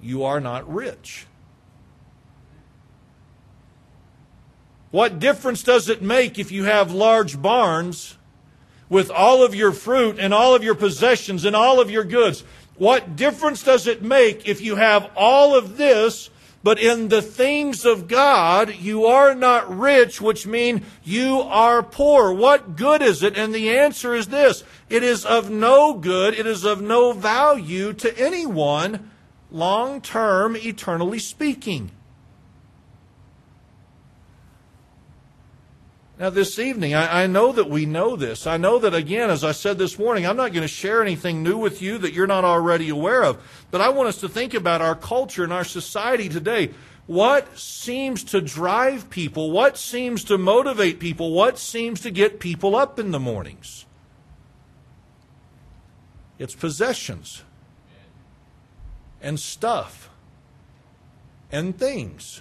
you 0.00 0.22
are 0.22 0.38
not 0.38 0.72
rich. 0.72 1.26
What 4.96 5.18
difference 5.18 5.62
does 5.62 5.90
it 5.90 6.00
make 6.00 6.38
if 6.38 6.50
you 6.50 6.64
have 6.64 6.90
large 6.90 7.42
barns 7.42 8.16
with 8.88 9.10
all 9.10 9.44
of 9.44 9.54
your 9.54 9.72
fruit 9.72 10.18
and 10.18 10.32
all 10.32 10.54
of 10.54 10.64
your 10.64 10.74
possessions 10.74 11.44
and 11.44 11.54
all 11.54 11.80
of 11.80 11.90
your 11.90 12.02
goods? 12.02 12.44
What 12.78 13.14
difference 13.14 13.62
does 13.62 13.86
it 13.86 14.00
make 14.00 14.48
if 14.48 14.62
you 14.62 14.76
have 14.76 15.10
all 15.14 15.54
of 15.54 15.76
this, 15.76 16.30
but 16.62 16.78
in 16.78 17.08
the 17.08 17.20
things 17.20 17.84
of 17.84 18.08
God 18.08 18.74
you 18.74 19.04
are 19.04 19.34
not 19.34 19.68
rich, 19.68 20.22
which 20.22 20.46
mean 20.46 20.82
you 21.04 21.40
are 21.42 21.82
poor? 21.82 22.32
What 22.32 22.74
good 22.74 23.02
is 23.02 23.22
it? 23.22 23.36
And 23.36 23.54
the 23.54 23.76
answer 23.76 24.14
is 24.14 24.28
this. 24.28 24.64
It 24.88 25.02
is 25.02 25.26
of 25.26 25.50
no 25.50 25.92
good. 25.92 26.32
It 26.32 26.46
is 26.46 26.64
of 26.64 26.80
no 26.80 27.12
value 27.12 27.92
to 27.92 28.18
anyone, 28.18 29.10
long 29.50 30.00
term, 30.00 30.56
eternally 30.56 31.18
speaking. 31.18 31.90
Now, 36.18 36.30
this 36.30 36.58
evening, 36.58 36.94
I, 36.94 37.24
I, 37.24 37.26
know 37.26 37.52
that 37.52 37.68
we 37.68 37.84
know 37.84 38.16
this. 38.16 38.46
I 38.46 38.56
know 38.56 38.78
that, 38.78 38.94
again, 38.94 39.28
as 39.28 39.44
I 39.44 39.52
said 39.52 39.76
this 39.76 39.98
morning, 39.98 40.26
I'm 40.26 40.36
not 40.36 40.52
going 40.52 40.62
to 40.62 40.68
share 40.68 41.02
anything 41.02 41.42
new 41.42 41.58
with 41.58 41.82
you 41.82 41.98
that 41.98 42.14
you're 42.14 42.26
not 42.26 42.42
already 42.42 42.88
aware 42.88 43.22
of. 43.22 43.38
But 43.70 43.82
I 43.82 43.90
want 43.90 44.08
us 44.08 44.20
to 44.20 44.28
think 44.28 44.54
about 44.54 44.80
our 44.80 44.94
culture 44.94 45.44
and 45.44 45.52
our 45.52 45.64
society 45.64 46.30
today. 46.30 46.70
What 47.06 47.58
seems 47.58 48.24
to 48.24 48.40
drive 48.40 49.10
people? 49.10 49.50
What 49.50 49.76
seems 49.76 50.24
to 50.24 50.38
motivate 50.38 51.00
people? 51.00 51.32
What 51.32 51.58
seems 51.58 52.00
to 52.00 52.10
get 52.10 52.40
people 52.40 52.74
up 52.74 52.98
in 52.98 53.10
the 53.10 53.20
mornings? 53.20 53.84
It's 56.38 56.54
possessions 56.54 57.42
and 59.20 59.38
stuff 59.38 60.08
and 61.52 61.78
things. 61.78 62.40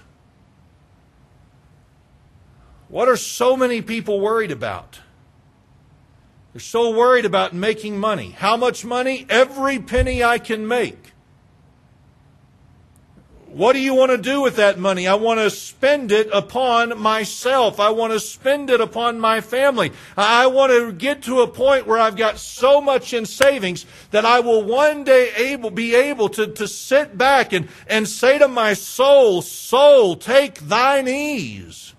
What 2.87 3.09
are 3.09 3.17
so 3.17 3.57
many 3.57 3.81
people 3.81 4.19
worried 4.19 4.51
about? 4.51 4.99
They're 6.53 6.61
so 6.61 6.91
worried 6.91 7.25
about 7.25 7.53
making 7.53 7.99
money. 7.99 8.31
How 8.31 8.55
much 8.55 8.85
money? 8.85 9.25
Every 9.29 9.79
penny 9.79 10.23
I 10.23 10.37
can 10.37 10.67
make. 10.67 11.11
What 13.47 13.71
do 13.71 13.79
you 13.79 13.93
want 13.93 14.11
to 14.11 14.17
do 14.17 14.41
with 14.41 14.57
that 14.57 14.77
money? 14.77 15.07
I 15.07 15.15
want 15.15 15.39
to 15.39 15.49
spend 15.49 16.11
it 16.11 16.29
upon 16.33 16.99
myself. 16.99 17.79
I 17.79 17.89
want 17.89 18.11
to 18.11 18.19
spend 18.19 18.69
it 18.69 18.81
upon 18.81 19.17
my 19.17 19.39
family. 19.39 19.93
I 20.17 20.47
want 20.47 20.73
to 20.73 20.91
get 20.91 21.23
to 21.23 21.39
a 21.39 21.47
point 21.47 21.87
where 21.87 21.97
I've 21.97 22.17
got 22.17 22.37
so 22.37 22.81
much 22.81 23.13
in 23.13 23.25
savings 23.25 23.85
that 24.11 24.25
I 24.25 24.41
will 24.41 24.61
one 24.61 25.05
day 25.05 25.31
able, 25.35 25.71
be 25.71 25.95
able 25.95 26.27
to, 26.29 26.47
to 26.47 26.67
sit 26.67 27.17
back 27.17 27.53
and, 27.53 27.69
and 27.87 28.09
say 28.09 28.37
to 28.39 28.49
my 28.49 28.73
soul, 28.73 29.41
soul, 29.41 30.17
take 30.17 30.59
thine 30.59 31.07
ease. 31.07 31.94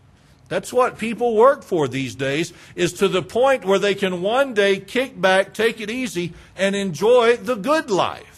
That's 0.48 0.72
what 0.72 0.98
people 0.98 1.34
work 1.34 1.64
for 1.64 1.88
these 1.88 2.14
days, 2.14 2.52
is 2.76 2.92
to 2.94 3.08
the 3.08 3.22
point 3.22 3.64
where 3.64 3.80
they 3.80 3.94
can 3.94 4.22
one 4.22 4.54
day 4.54 4.78
kick 4.78 5.20
back, 5.20 5.54
take 5.54 5.80
it 5.80 5.90
easy, 5.90 6.34
and 6.56 6.76
enjoy 6.76 7.36
the 7.36 7.56
good 7.56 7.90
life. 7.90 8.36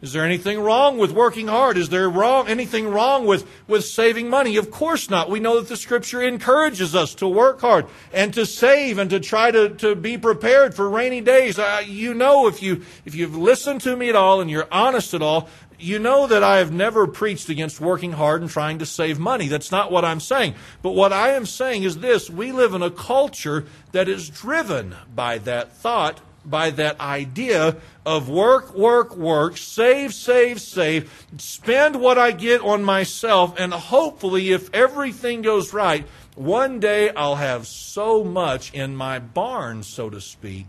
Is 0.00 0.12
there 0.12 0.24
anything 0.24 0.58
wrong 0.58 0.98
with 0.98 1.12
working 1.12 1.46
hard? 1.46 1.78
Is 1.78 1.88
there 1.90 2.10
wrong, 2.10 2.48
anything 2.48 2.88
wrong 2.88 3.24
with, 3.24 3.48
with 3.68 3.84
saving 3.84 4.28
money? 4.28 4.56
Of 4.56 4.72
course 4.72 5.08
not. 5.08 5.30
We 5.30 5.38
know 5.38 5.60
that 5.60 5.68
the 5.68 5.76
scripture 5.76 6.20
encourages 6.20 6.96
us 6.96 7.14
to 7.16 7.28
work 7.28 7.60
hard 7.60 7.86
and 8.12 8.34
to 8.34 8.44
save 8.44 8.98
and 8.98 9.08
to 9.10 9.20
try 9.20 9.52
to, 9.52 9.68
to 9.76 9.94
be 9.94 10.18
prepared 10.18 10.74
for 10.74 10.90
rainy 10.90 11.20
days. 11.20 11.56
Uh, 11.56 11.84
you 11.86 12.14
know, 12.14 12.48
if, 12.48 12.60
you, 12.60 12.82
if 13.04 13.14
you've 13.14 13.36
listened 13.36 13.80
to 13.82 13.94
me 13.94 14.08
at 14.08 14.16
all 14.16 14.40
and 14.40 14.50
you're 14.50 14.66
honest 14.72 15.14
at 15.14 15.22
all, 15.22 15.48
you 15.82 15.98
know 15.98 16.26
that 16.26 16.42
I 16.42 16.58
have 16.58 16.72
never 16.72 17.06
preached 17.06 17.48
against 17.48 17.80
working 17.80 18.12
hard 18.12 18.40
and 18.40 18.50
trying 18.50 18.78
to 18.78 18.86
save 18.86 19.18
money. 19.18 19.48
That's 19.48 19.72
not 19.72 19.90
what 19.90 20.04
I'm 20.04 20.20
saying. 20.20 20.54
But 20.82 20.92
what 20.92 21.12
I 21.12 21.30
am 21.30 21.46
saying 21.46 21.82
is 21.82 21.98
this 21.98 22.30
we 22.30 22.52
live 22.52 22.74
in 22.74 22.82
a 22.82 22.90
culture 22.90 23.66
that 23.92 24.08
is 24.08 24.28
driven 24.28 24.94
by 25.14 25.38
that 25.38 25.72
thought, 25.72 26.20
by 26.44 26.70
that 26.70 27.00
idea 27.00 27.76
of 28.04 28.28
work, 28.28 28.74
work, 28.74 29.16
work, 29.16 29.56
save, 29.56 30.14
save, 30.14 30.60
save, 30.60 31.26
spend 31.38 31.96
what 31.96 32.18
I 32.18 32.32
get 32.32 32.60
on 32.60 32.82
myself, 32.82 33.54
and 33.58 33.72
hopefully, 33.72 34.50
if 34.52 34.72
everything 34.74 35.42
goes 35.42 35.72
right, 35.72 36.06
one 36.34 36.80
day 36.80 37.10
I'll 37.10 37.36
have 37.36 37.66
so 37.66 38.24
much 38.24 38.72
in 38.72 38.96
my 38.96 39.18
barn, 39.18 39.82
so 39.82 40.10
to 40.10 40.20
speak. 40.20 40.66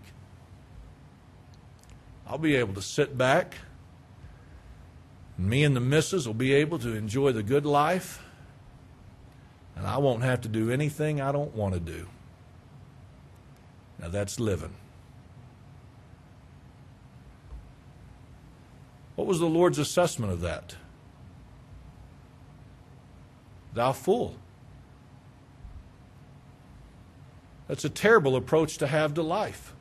I'll 2.28 2.38
be 2.38 2.56
able 2.56 2.74
to 2.76 2.82
sit 2.82 3.18
back 3.18 3.56
me 5.38 5.64
and 5.64 5.76
the 5.76 5.82
missus 5.82 6.28
will 6.28 6.34
be 6.34 6.54
able 6.54 6.80
to 6.80 6.96
enjoy 6.96 7.32
the 7.32 7.44
good 7.44 7.66
life, 7.66 8.24
and 9.76 9.88
I 9.88 9.98
won't 9.98 10.24
have 10.24 10.42
to 10.42 10.48
do 10.48 10.70
anything 10.70 11.20
I 11.20 11.32
don't 11.32 11.56
want 11.56 11.74
to 11.74 11.80
do. 11.80 12.08
Now 14.00 14.10
that's 14.10 14.40
living. 14.40 14.76
What 19.16 19.28
was 19.28 19.40
the 19.40 19.46
Lord's 19.46 19.78
assessment 19.78 20.32
of 20.32 20.42
that? 20.42 20.76
Thou 23.74 23.92
fool. 23.92 24.36
That's 27.68 27.86
a 27.86 27.90
terrible 27.90 28.36
approach 28.36 28.78
to 28.80 28.88
have 28.88 29.14
to 29.16 29.24
life. 29.24 29.74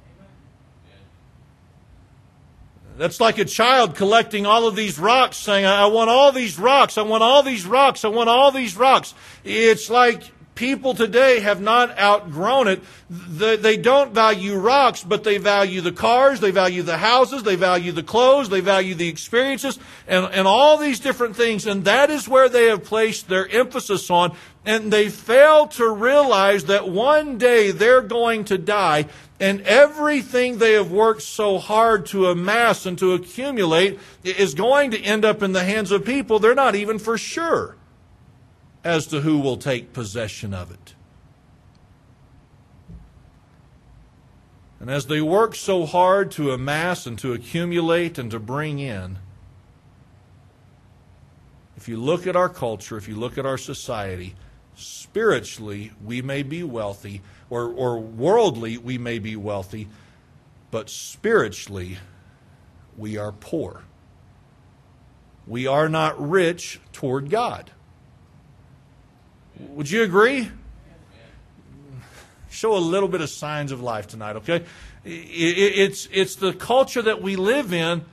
That's 2.98 3.20
like 3.20 3.38
a 3.38 3.44
child 3.44 3.94
collecting 3.94 4.46
all 4.46 4.66
of 4.66 4.76
these 4.76 4.98
rocks, 4.98 5.37
saying, 5.37 5.64
I 5.64 5.87
want 5.87 6.11
all 6.11 6.33
these 6.33 6.59
rocks, 6.59 6.98
I 6.98 7.02
want 7.02 7.22
all 7.22 7.42
these 7.42 7.64
rocks, 7.64 8.05
I 8.05 8.09
want 8.09 8.28
all 8.28 8.52
these 8.52 8.76
rocks. 8.76 9.14
It's 9.44 9.88
like 9.88 10.31
people 10.55 10.94
today 10.94 11.40
have 11.40 11.61
not 11.61 11.98
outgrown 11.98 12.68
it. 12.68 12.83
They 13.09 13.76
don't 13.76 14.12
value 14.12 14.57
rocks, 14.57 15.02
but 15.02 15.24
they 15.24 15.38
value 15.38 15.81
the 15.81 15.92
cars, 15.92 16.40
they 16.40 16.50
value 16.50 16.83
the 16.83 16.98
houses, 16.98 17.42
they 17.42 17.57
value 17.57 17.92
the 17.92 18.02
clothes, 18.02 18.48
they 18.48 18.61
value 18.61 18.94
the 18.94 19.09
experiences, 19.09 19.78
and, 20.07 20.26
and 20.26 20.46
all 20.46 20.76
these 20.76 21.00
different 21.00 21.37
things. 21.37 21.66
And 21.66 21.85
that 21.87 22.11
is 22.11 22.28
where 22.28 22.48
they 22.48 22.66
have 22.66 22.85
placed 22.85 23.28
their 23.28 23.48
emphasis 23.48 24.11
on. 24.11 24.37
And 24.64 24.92
they 24.92 25.09
fail 25.09 25.66
to 25.68 25.88
realize 25.88 26.66
that 26.66 26.88
one 26.88 27.38
day 27.38 27.72
they're 27.72 28.02
going 28.02 28.44
to 28.44 28.59
die 28.59 29.07
and 29.42 29.61
everything 29.62 30.59
they 30.59 30.74
have 30.74 30.92
worked 30.92 31.20
so 31.20 31.59
hard 31.59 32.07
to 32.07 32.28
amass 32.28 32.87
and 32.87 32.96
to 32.96 33.12
accumulate 33.12 33.98
is 34.22 34.55
going 34.55 34.92
to 34.92 35.00
end 35.00 35.24
up 35.24 35.42
in 35.42 35.50
the 35.50 35.64
hands 35.64 35.90
of 35.90 36.05
people 36.05 36.38
they're 36.38 36.55
not 36.55 36.76
even 36.76 36.96
for 36.96 37.18
sure 37.18 37.74
as 38.85 39.09
to 39.09 39.20
who 39.22 39.40
will 39.40 39.57
take 39.57 39.92
possession 39.92 40.55
of 40.55 40.70
it. 40.70 40.94
And 44.78 44.88
as 44.88 45.07
they 45.07 45.20
work 45.20 45.57
so 45.57 45.87
hard 45.87 46.31
to 46.33 46.52
amass 46.52 47.05
and 47.05 47.18
to 47.18 47.33
accumulate 47.33 48.18
and 48.18 48.31
to 48.31 48.38
bring 48.38 48.78
in, 48.78 49.18
if 51.76 51.88
you 51.88 51.96
look 51.96 52.28
at 52.28 52.37
our 52.37 52.48
culture, 52.48 52.96
if 52.96 53.09
you 53.09 53.16
look 53.16 53.38
at 53.38 53.46
our 53.46 53.59
society, 53.59 54.37
spiritually 54.74 55.92
we 56.04 56.22
may 56.22 56.42
be 56.42 56.62
wealthy, 56.62 57.22
or, 57.50 57.64
or 57.64 57.98
worldly, 57.98 58.78
we 58.78 58.98
may 58.98 59.18
be 59.18 59.37
wealthy, 59.37 59.88
but 60.70 60.88
spiritually, 60.88 61.98
we 62.96 63.16
are 63.18 63.32
poor. 63.32 63.82
We 65.46 65.66
are 65.66 65.88
not 65.88 66.20
rich 66.20 66.80
toward 66.92 67.30
God. 67.30 67.70
Would 69.58 69.90
you 69.90 70.02
agree? 70.02 70.48
Show 72.50 72.76
a 72.76 72.78
little 72.78 73.08
bit 73.08 73.20
of 73.20 73.28
signs 73.28 73.72
of 73.72 73.80
life 73.80 74.06
tonight, 74.06 74.37
okay? 74.37 74.64
It's, 75.04 76.08
it's 76.12 76.37
the 76.37 76.52
culture 76.52 77.02
that 77.02 77.20
we 77.20 77.37
live 77.37 77.72
in. 77.72 78.04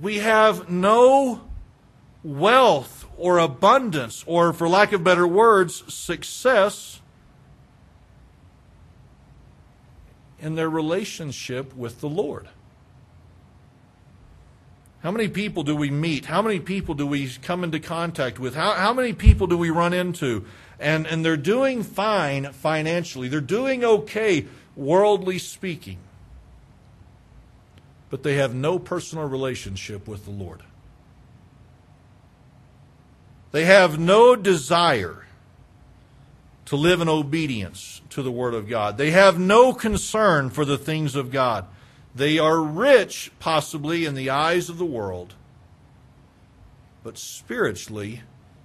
We 0.00 0.18
have 0.18 0.70
no 0.70 1.42
wealth 2.22 2.97
or 3.18 3.38
abundance, 3.38 4.24
or 4.26 4.52
for 4.52 4.68
lack 4.68 4.92
of 4.92 5.02
better 5.02 5.26
words, 5.26 5.92
success 5.92 7.00
in 10.40 10.54
their 10.54 10.70
relationship 10.70 11.74
with 11.76 12.00
the 12.00 12.08
Lord. 12.08 12.48
How 15.00 15.10
many 15.10 15.28
people 15.28 15.62
do 15.62 15.76
we 15.76 15.90
meet? 15.90 16.26
How 16.26 16.42
many 16.42 16.58
people 16.58 16.94
do 16.94 17.06
we 17.06 17.28
come 17.42 17.62
into 17.62 17.78
contact 17.78 18.38
with? 18.38 18.54
How, 18.54 18.72
how 18.72 18.92
many 18.92 19.12
people 19.12 19.46
do 19.46 19.56
we 19.56 19.70
run 19.70 19.92
into? 19.92 20.44
And, 20.80 21.06
and 21.06 21.24
they're 21.24 21.36
doing 21.36 21.82
fine 21.82 22.52
financially. 22.52 23.28
They're 23.28 23.40
doing 23.40 23.84
okay, 23.84 24.46
worldly 24.76 25.38
speaking. 25.38 25.98
But 28.10 28.22
they 28.22 28.34
have 28.34 28.54
no 28.54 28.78
personal 28.78 29.28
relationship 29.28 30.08
with 30.08 30.24
the 30.24 30.30
Lord. 30.30 30.62
They 33.50 33.64
have 33.64 33.98
no 33.98 34.36
desire 34.36 35.26
to 36.66 36.76
live 36.76 37.00
in 37.00 37.08
obedience 37.08 38.02
to 38.10 38.22
the 38.22 38.30
Word 38.30 38.54
of 38.54 38.68
God. 38.68 38.98
They 38.98 39.10
have 39.10 39.38
no 39.38 39.72
concern 39.72 40.50
for 40.50 40.64
the 40.64 40.76
things 40.76 41.14
of 41.16 41.30
God. 41.30 41.66
They 42.14 42.38
are 42.38 42.60
rich, 42.60 43.30
possibly, 43.38 44.04
in 44.04 44.14
the 44.14 44.28
eyes 44.28 44.68
of 44.68 44.76
the 44.76 44.84
world, 44.84 45.34
but 47.02 47.16
spiritually, 47.16 48.22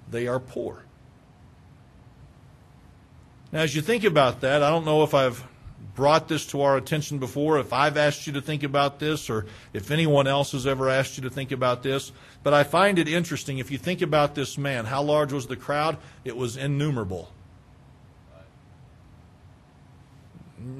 they 0.09 0.27
are 0.27 0.39
poor. 0.39 0.83
Now, 3.51 3.59
as 3.59 3.75
you 3.75 3.81
think 3.81 4.03
about 4.03 4.41
that, 4.41 4.63
I 4.63 4.69
don't 4.69 4.85
know 4.85 5.03
if 5.03 5.13
I've 5.13 5.45
brought 5.95 6.27
this 6.27 6.45
to 6.47 6.61
our 6.61 6.77
attention 6.77 7.19
before, 7.19 7.59
if 7.59 7.73
I've 7.73 7.97
asked 7.97 8.25
you 8.25 8.33
to 8.33 8.41
think 8.41 8.63
about 8.63 8.99
this, 8.99 9.29
or 9.29 9.45
if 9.73 9.91
anyone 9.91 10.27
else 10.27 10.53
has 10.53 10.65
ever 10.65 10.89
asked 10.89 11.17
you 11.17 11.23
to 11.23 11.29
think 11.29 11.51
about 11.51 11.83
this, 11.83 12.11
but 12.41 12.53
I 12.53 12.63
find 12.63 12.97
it 12.99 13.07
interesting. 13.07 13.59
If 13.59 13.71
you 13.71 13.77
think 13.77 14.01
about 14.01 14.35
this 14.35 14.57
man, 14.57 14.85
how 14.85 15.03
large 15.03 15.31
was 15.31 15.47
the 15.47 15.55
crowd? 15.55 15.97
It 16.25 16.35
was 16.35 16.57
innumerable. 16.57 17.31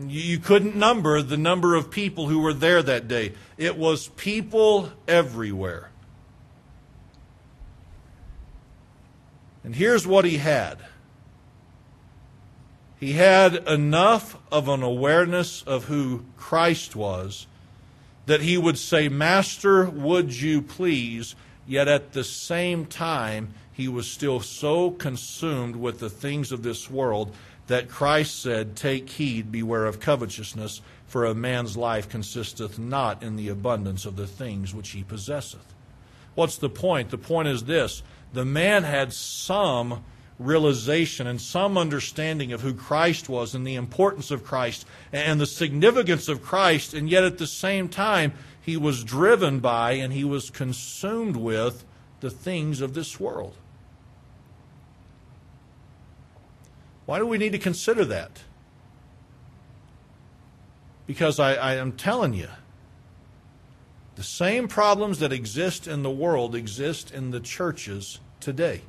You 0.08 0.40
couldn't 0.40 0.76
number 0.76 1.22
the 1.22 1.38
number 1.38 1.76
of 1.76 1.92
people 1.92 2.28
who 2.28 2.40
were 2.40 2.54
there 2.54 2.82
that 2.82 3.08
day. 3.08 3.34
It 3.58 3.78
was 3.78 4.08
people 4.10 4.92
everywhere. 5.08 5.90
And 9.64 9.76
here's 9.76 10.08
what 10.08 10.26
he 10.26 10.38
had 10.38 10.80
he 13.04 13.12
had 13.12 13.68
enough 13.68 14.38
of 14.50 14.70
an 14.70 14.82
awareness 14.82 15.62
of 15.64 15.84
who 15.86 16.24
Christ 16.38 16.96
was 16.96 17.48
that 18.28 18.40
he 18.40 18.58
would 18.58 18.78
say, 18.78 19.10
Master, 19.10 19.90
would 19.90 20.34
you 20.34 20.62
please? 20.62 21.36
Yet 21.68 21.90
at 21.90 22.14
the 22.14 22.24
same 22.24 22.86
time, 22.86 23.56
he 23.74 23.90
was 23.90 24.10
still 24.10 24.40
so 24.40 24.92
consumed 24.92 25.76
with 25.76 26.00
the 26.00 26.10
things 26.10 26.54
of 26.54 26.64
this 26.64 26.90
world 26.90 27.36
that 27.68 27.90
Christ 27.90 28.42
said, 28.42 28.78
Take 28.78 29.10
heed, 29.10 29.52
beware 29.52 29.86
of 29.86 30.00
covetousness, 30.00 30.80
for 31.06 31.26
a 31.26 31.36
man's 31.36 31.76
life 31.76 32.08
consisteth 32.08 32.80
not 32.80 33.22
in 33.22 33.36
the 33.36 33.50
abundance 33.50 34.06
of 34.06 34.16
the 34.16 34.28
things 34.28 34.74
which 34.74 34.92
he 34.92 35.04
possesseth. 35.04 35.74
What's 36.36 36.56
the 36.56 36.70
point? 36.70 37.10
The 37.10 37.18
point 37.18 37.50
is 37.50 37.66
this 37.66 38.02
the 38.32 38.46
man 38.46 38.84
had 38.84 39.12
some 39.12 40.06
realization 40.46 41.28
and 41.28 41.40
some 41.42 41.78
understanding 41.78 42.52
of 42.52 42.62
who 42.62 42.74
Christ 42.74 43.30
was 43.30 43.56
and 43.56 43.66
the 43.66 43.76
importance 43.76 44.32
of 44.32 44.44
Christ 44.44 44.86
and 45.12 45.40
the 45.40 45.46
significance 45.46 46.28
of 46.28 46.44
Christ, 46.44 46.94
and 46.94 47.10
yet 47.10 47.24
at 47.24 47.38
the 47.38 47.48
same 47.48 47.90
time, 47.90 48.34
he 48.62 48.78
was 48.78 49.04
driven 49.04 49.60
by 49.60 49.94
and 49.94 50.14
he 50.14 50.24
was 50.24 50.50
consumed 50.50 51.36
with 51.36 51.86
the 52.20 52.30
things 52.30 52.82
of 52.82 52.94
this 52.94 53.20
world. 53.20 53.56
Why 57.06 57.20
do 57.20 57.28
we 57.28 57.38
need 57.38 57.52
to 57.52 57.60
consider 57.60 58.06
that? 58.06 58.44
Because 61.06 61.40
I, 61.40 61.56
I 61.56 61.74
am 61.76 61.92
telling 61.92 62.34
you, 62.34 62.48
the 64.16 64.24
same 64.24 64.68
problems 64.68 65.20
that 65.20 65.34
exist 65.34 65.88
in 65.88 66.04
the 66.04 66.12
world 66.12 66.56
exist 66.56 67.12
in 67.12 67.32
the 67.32 67.40
churches 67.40 68.20
today. 68.40 68.84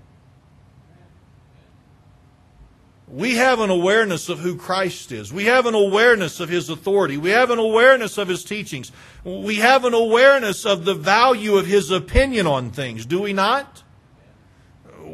We 3.14 3.37
have 3.37 3.61
an 3.61 3.70
awareness 3.70 4.29
of 4.29 4.40
who 4.40 4.57
Christ 4.57 5.12
is. 5.12 5.33
We 5.33 5.44
have 5.44 5.66
an 5.66 5.74
awareness 5.74 6.40
of 6.40 6.48
His 6.48 6.68
authority. 6.68 7.16
We 7.16 7.31
have 7.31 7.50
an 7.50 7.61
awareness 7.61 8.18
of 8.18 8.27
His 8.27 8.42
teachings. 8.42 8.90
We 9.22 9.57
have 9.57 9.85
an 9.85 9.94
awareness 9.94 10.66
of 10.66 10.85
the 10.85 10.94
value 10.94 11.57
of 11.57 11.66
His 11.66 11.92
opinion 11.92 12.48
on 12.48 12.70
things, 12.70 13.07
do 13.07 13.22
we 13.22 13.33
not? 13.33 13.85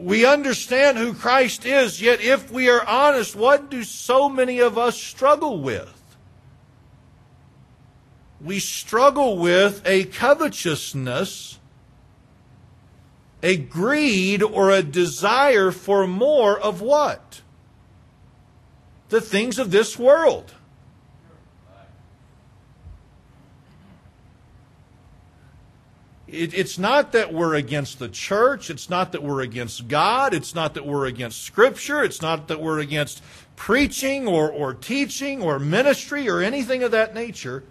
we 0.01 0.25
understand 0.25 0.97
who 0.99 1.13
Christ 1.13 1.67
is, 1.67 2.01
yet 2.01 2.21
if 2.21 2.51
we 2.51 2.69
are 2.69 2.85
honest, 2.87 3.37
what 3.37 3.71
do 3.71 3.85
so 3.85 4.29
many 4.29 4.59
of 4.61 4.79
us 4.79 5.01
struggle 5.01 5.61
with? 5.61 5.97
We 8.41 8.59
struggle 8.59 9.37
with 9.37 9.83
a 9.85 10.05
covetousness, 10.05 11.59
a 13.43 13.57
greed, 13.57 14.43
or 14.43 14.71
a 14.71 14.83
desire 14.83 15.71
for 15.71 16.07
more 16.07 16.59
of 16.59 16.81
what? 16.81 17.43
The 19.11 19.20
things 19.20 19.59
of 19.59 19.70
this 19.70 19.99
world. 19.99 20.55
It, 26.27 26.55
it's 26.55 26.79
not 26.79 27.12
that 27.12 27.33
we're 27.33 27.55
against 27.55 27.99
the 27.99 28.09
church. 28.09 28.70
It's 28.70 28.88
not 28.88 29.12
that 29.12 29.23
we're 29.23 29.40
against 29.40 29.88
God. 29.88 30.33
It's 30.33 30.55
not 30.55 30.75
that 30.75 30.87
we're 30.87 31.07
against 31.07 31.42
Scripture. 31.42 32.05
It's 32.05 32.23
not 32.23 32.49
that 32.49 32.61
we're 32.61 32.79
against 32.79 33.23
preaching 33.57 34.29
or, 34.29 34.51
or 34.51 34.75
teaching 34.75 35.42
or 35.42 35.59
ministry 35.59 36.29
or 36.29 36.40
anything 36.40 36.85
of 36.85 36.92
that 36.92 37.14
nature. 37.14 37.64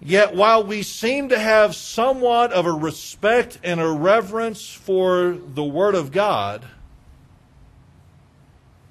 Yet, 0.00 0.34
while 0.34 0.64
we 0.64 0.82
seem 0.82 1.28
to 1.28 1.38
have 1.38 1.74
somewhat 1.74 2.52
of 2.52 2.64
a 2.64 2.72
respect 2.72 3.58
and 3.62 3.80
a 3.80 3.90
reverence 3.90 4.72
for 4.72 5.36
the 5.36 5.64
Word 5.64 5.94
of 5.94 6.12
God, 6.12 6.64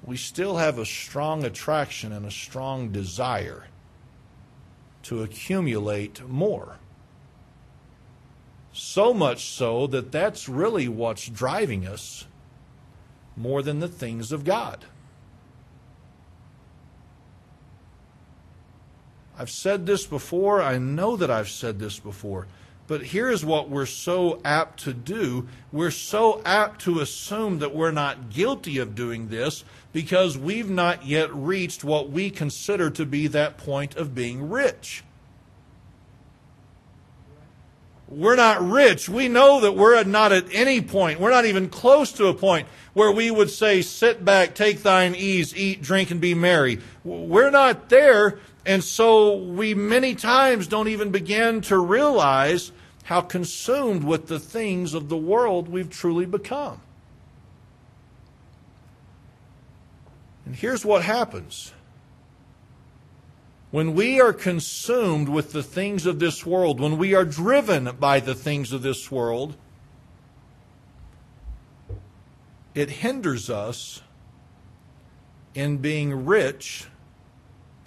we 0.08 0.16
still 0.16 0.56
have 0.56 0.78
a 0.78 0.86
strong 0.86 1.44
attraction 1.44 2.12
and 2.14 2.24
a 2.24 2.30
strong 2.30 2.90
desire 2.90 3.66
to 5.02 5.22
accumulate 5.22 6.26
more. 6.26 6.78
So 8.72 9.12
much 9.12 9.50
so 9.50 9.86
that 9.88 10.10
that's 10.10 10.48
really 10.48 10.88
what's 10.88 11.28
driving 11.28 11.86
us 11.86 12.26
more 13.36 13.60
than 13.60 13.80
the 13.80 13.88
things 13.88 14.32
of 14.32 14.44
God. 14.44 14.86
I've 19.38 19.50
said 19.50 19.84
this 19.84 20.06
before. 20.06 20.62
I 20.62 20.78
know 20.78 21.18
that 21.18 21.30
I've 21.30 21.50
said 21.50 21.78
this 21.78 21.98
before. 21.98 22.46
But 22.88 23.02
here's 23.02 23.44
what 23.44 23.68
we're 23.68 23.86
so 23.86 24.40
apt 24.46 24.84
to 24.84 24.94
do. 24.94 25.46
We're 25.70 25.90
so 25.90 26.40
apt 26.44 26.80
to 26.82 27.00
assume 27.00 27.58
that 27.58 27.74
we're 27.74 27.90
not 27.90 28.30
guilty 28.30 28.78
of 28.78 28.94
doing 28.94 29.28
this 29.28 29.62
because 29.92 30.38
we've 30.38 30.70
not 30.70 31.06
yet 31.06 31.32
reached 31.32 31.84
what 31.84 32.10
we 32.10 32.30
consider 32.30 32.88
to 32.90 33.04
be 33.04 33.26
that 33.28 33.58
point 33.58 33.94
of 33.96 34.14
being 34.14 34.48
rich. 34.48 35.04
We're 38.08 38.36
not 38.36 38.66
rich. 38.66 39.06
We 39.06 39.28
know 39.28 39.60
that 39.60 39.72
we're 39.72 40.02
not 40.04 40.32
at 40.32 40.46
any 40.54 40.80
point, 40.80 41.20
we're 41.20 41.30
not 41.30 41.44
even 41.44 41.68
close 41.68 42.10
to 42.12 42.28
a 42.28 42.34
point 42.34 42.66
where 42.94 43.12
we 43.12 43.30
would 43.30 43.50
say, 43.50 43.82
Sit 43.82 44.24
back, 44.24 44.54
take 44.54 44.82
thine 44.82 45.14
ease, 45.14 45.54
eat, 45.54 45.82
drink, 45.82 46.10
and 46.10 46.22
be 46.22 46.32
merry. 46.32 46.80
We're 47.04 47.50
not 47.50 47.90
there. 47.90 48.38
And 48.68 48.84
so 48.84 49.34
we 49.34 49.72
many 49.72 50.14
times 50.14 50.66
don't 50.66 50.88
even 50.88 51.10
begin 51.10 51.62
to 51.62 51.78
realize 51.78 52.70
how 53.04 53.22
consumed 53.22 54.04
with 54.04 54.28
the 54.28 54.38
things 54.38 54.92
of 54.92 55.08
the 55.08 55.16
world 55.16 55.70
we've 55.70 55.88
truly 55.88 56.26
become. 56.26 56.82
And 60.44 60.54
here's 60.54 60.84
what 60.84 61.02
happens 61.02 61.72
when 63.70 63.94
we 63.94 64.20
are 64.20 64.34
consumed 64.34 65.30
with 65.30 65.52
the 65.52 65.62
things 65.62 66.04
of 66.04 66.18
this 66.18 66.44
world, 66.44 66.78
when 66.78 66.98
we 66.98 67.14
are 67.14 67.24
driven 67.24 67.96
by 67.98 68.20
the 68.20 68.34
things 68.34 68.74
of 68.74 68.82
this 68.82 69.10
world, 69.10 69.56
it 72.74 72.90
hinders 72.90 73.48
us 73.48 74.02
in 75.54 75.78
being 75.78 76.26
rich 76.26 76.86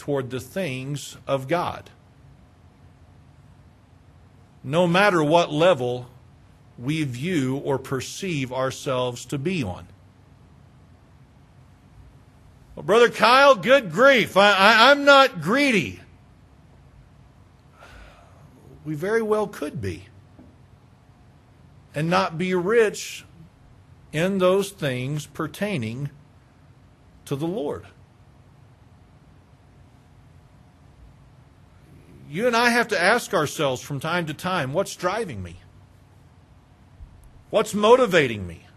toward 0.02 0.32
the 0.32 0.40
things 0.40 1.16
of 1.28 1.48
God. 1.48 1.92
No 4.64 4.88
matter 4.88 5.24
what 5.24 5.54
level 5.54 6.08
we 6.76 7.04
view 7.04 7.58
or 7.58 7.78
perceive 7.78 8.52
ourselves 8.52 9.26
to 9.26 9.38
be 9.38 9.62
on. 9.62 9.88
Well, 12.76 12.82
Brother 12.82 13.10
Kyle, 13.10 13.54
good 13.54 13.92
grief. 13.92 14.36
I, 14.36 14.54
I, 14.54 14.90
I'm 14.90 15.06
not 15.06 15.40
greedy. 15.40 16.00
We 18.84 18.96
very 18.96 19.22
well 19.22 19.46
could 19.46 19.80
be. 19.80 20.08
And 21.94 22.10
not 22.10 22.40
be 22.40 22.56
rich 22.56 23.24
in 24.12 24.40
those 24.40 24.72
things 24.72 25.28
pertaining 25.28 26.10
to 27.26 27.36
the 27.36 27.46
Lord. 27.46 27.86
You 32.32 32.48
and 32.48 32.56
I 32.56 32.70
have 32.70 32.88
to 32.88 33.02
ask 33.02 33.34
ourselves 33.34 33.82
from 33.82 34.00
time 34.00 34.26
to 34.28 34.34
time 34.34 34.72
what's 34.72 34.96
driving 34.96 35.44
me? 35.44 35.58
What's 37.50 37.74
motivating 37.74 38.48
me? 38.48 38.68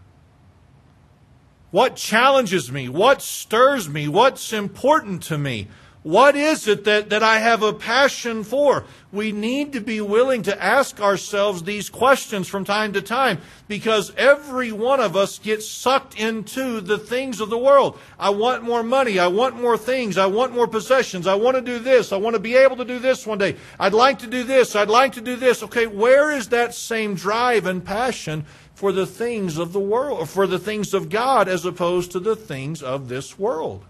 What 1.71 1.95
challenges 1.95 2.69
me? 2.69 2.89
What 2.89 3.21
stirs 3.21 3.87
me? 3.87 4.09
What's 4.09 4.51
important 4.51 5.23
to 5.23 5.37
me? 5.37 5.69
What 6.05 6.35
is 6.35 6.67
it 6.67 6.83
that, 6.83 7.09
that 7.09 7.23
I 7.23 7.39
have 7.39 7.63
a 7.63 7.73
passion 7.73 8.43
for? 8.43 8.83
We 9.11 9.31
need 9.31 9.73
to 9.73 9.81
be 9.81 10.01
willing 10.01 10.43
to 10.43 10.63
ask 10.63 11.01
ourselves 11.01 11.63
these 11.63 11.89
questions 11.89 12.47
from 12.47 12.63
time 12.63 12.93
to 12.93 13.01
time 13.01 13.39
because 13.67 14.13
every 14.15 14.71
one 14.71 14.99
of 14.99 15.15
us 15.15 15.39
gets 15.39 15.67
sucked 15.67 16.19
into 16.19 16.79
the 16.79 16.99
things 16.99 17.41
of 17.41 17.49
the 17.49 17.57
world. 17.57 17.97
I 18.19 18.29
want 18.29 18.61
more 18.61 18.83
money. 18.83 19.17
I 19.17 19.25
want 19.25 19.59
more 19.59 19.79
things. 19.79 20.15
I 20.15 20.27
want 20.27 20.53
more 20.53 20.67
possessions. 20.67 21.25
I 21.25 21.33
want 21.33 21.55
to 21.55 21.61
do 21.61 21.79
this. 21.79 22.11
I 22.11 22.17
want 22.17 22.35
to 22.35 22.39
be 22.39 22.53
able 22.53 22.75
to 22.75 22.85
do 22.85 22.99
this 22.99 23.25
one 23.25 23.39
day. 23.39 23.55
I'd 23.79 23.95
like 23.95 24.19
to 24.19 24.27
do 24.27 24.43
this. 24.43 24.75
I'd 24.75 24.89
like 24.89 25.13
to 25.13 25.21
do 25.21 25.35
this. 25.35 25.63
Okay, 25.63 25.87
where 25.87 26.29
is 26.29 26.49
that 26.49 26.75
same 26.75 27.15
drive 27.15 27.65
and 27.65 27.83
passion 27.83 28.45
for 28.75 28.91
the 28.91 29.07
things 29.07 29.57
of 29.57 29.73
the 29.73 29.79
world, 29.79 30.29
for 30.29 30.45
the 30.45 30.59
things 30.59 30.93
of 30.93 31.09
God 31.09 31.47
as 31.47 31.65
opposed 31.65 32.11
to 32.11 32.19
the 32.19 32.35
things 32.35 32.83
of 32.83 33.09
this 33.09 33.39
world? 33.39 33.85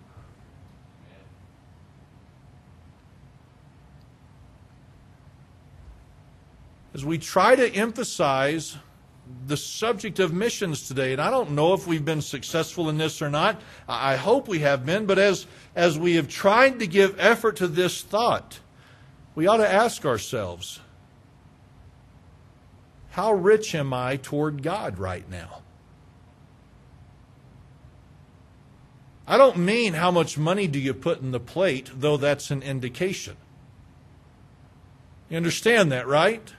As 6.95 7.03
we 7.03 7.17
try 7.17 7.53
to 7.57 7.75
emphasize 7.75 8.77
the 9.47 9.57
subject 9.57 10.17
of 10.17 10.31
missions 10.31 10.87
today, 10.87 11.11
and 11.11 11.21
I 11.21 11.29
don't 11.29 11.51
know 11.51 11.73
if 11.73 11.85
we've 11.85 12.05
been 12.05 12.21
successful 12.21 12.87
in 12.87 12.97
this 12.97 13.21
or 13.21 13.29
not. 13.29 13.59
I 13.85 14.15
hope 14.15 14.47
we 14.47 14.59
have 14.59 14.85
been, 14.85 15.05
but 15.05 15.19
as, 15.19 15.45
as 15.75 15.99
we 15.99 16.15
have 16.15 16.29
tried 16.29 16.79
to 16.79 16.87
give 16.87 17.19
effort 17.19 17.57
to 17.57 17.67
this 17.67 18.01
thought, 18.01 18.59
we 19.35 19.45
ought 19.45 19.57
to 19.57 19.69
ask 19.69 20.05
ourselves 20.05 20.79
how 23.09 23.33
rich 23.33 23.75
am 23.75 23.93
I 23.93 24.15
toward 24.15 24.63
God 24.63 24.97
right 24.97 25.29
now? 25.29 25.63
I 29.27 29.37
don't 29.37 29.57
mean 29.57 29.95
how 29.95 30.11
much 30.11 30.37
money 30.37 30.67
do 30.67 30.79
you 30.79 30.93
put 30.93 31.19
in 31.19 31.31
the 31.31 31.41
plate, 31.41 31.91
though 31.93 32.15
that's 32.15 32.51
an 32.51 32.61
indication. 32.61 33.35
You 35.29 35.35
understand 35.35 35.91
that, 35.91 36.07
right? 36.07 36.53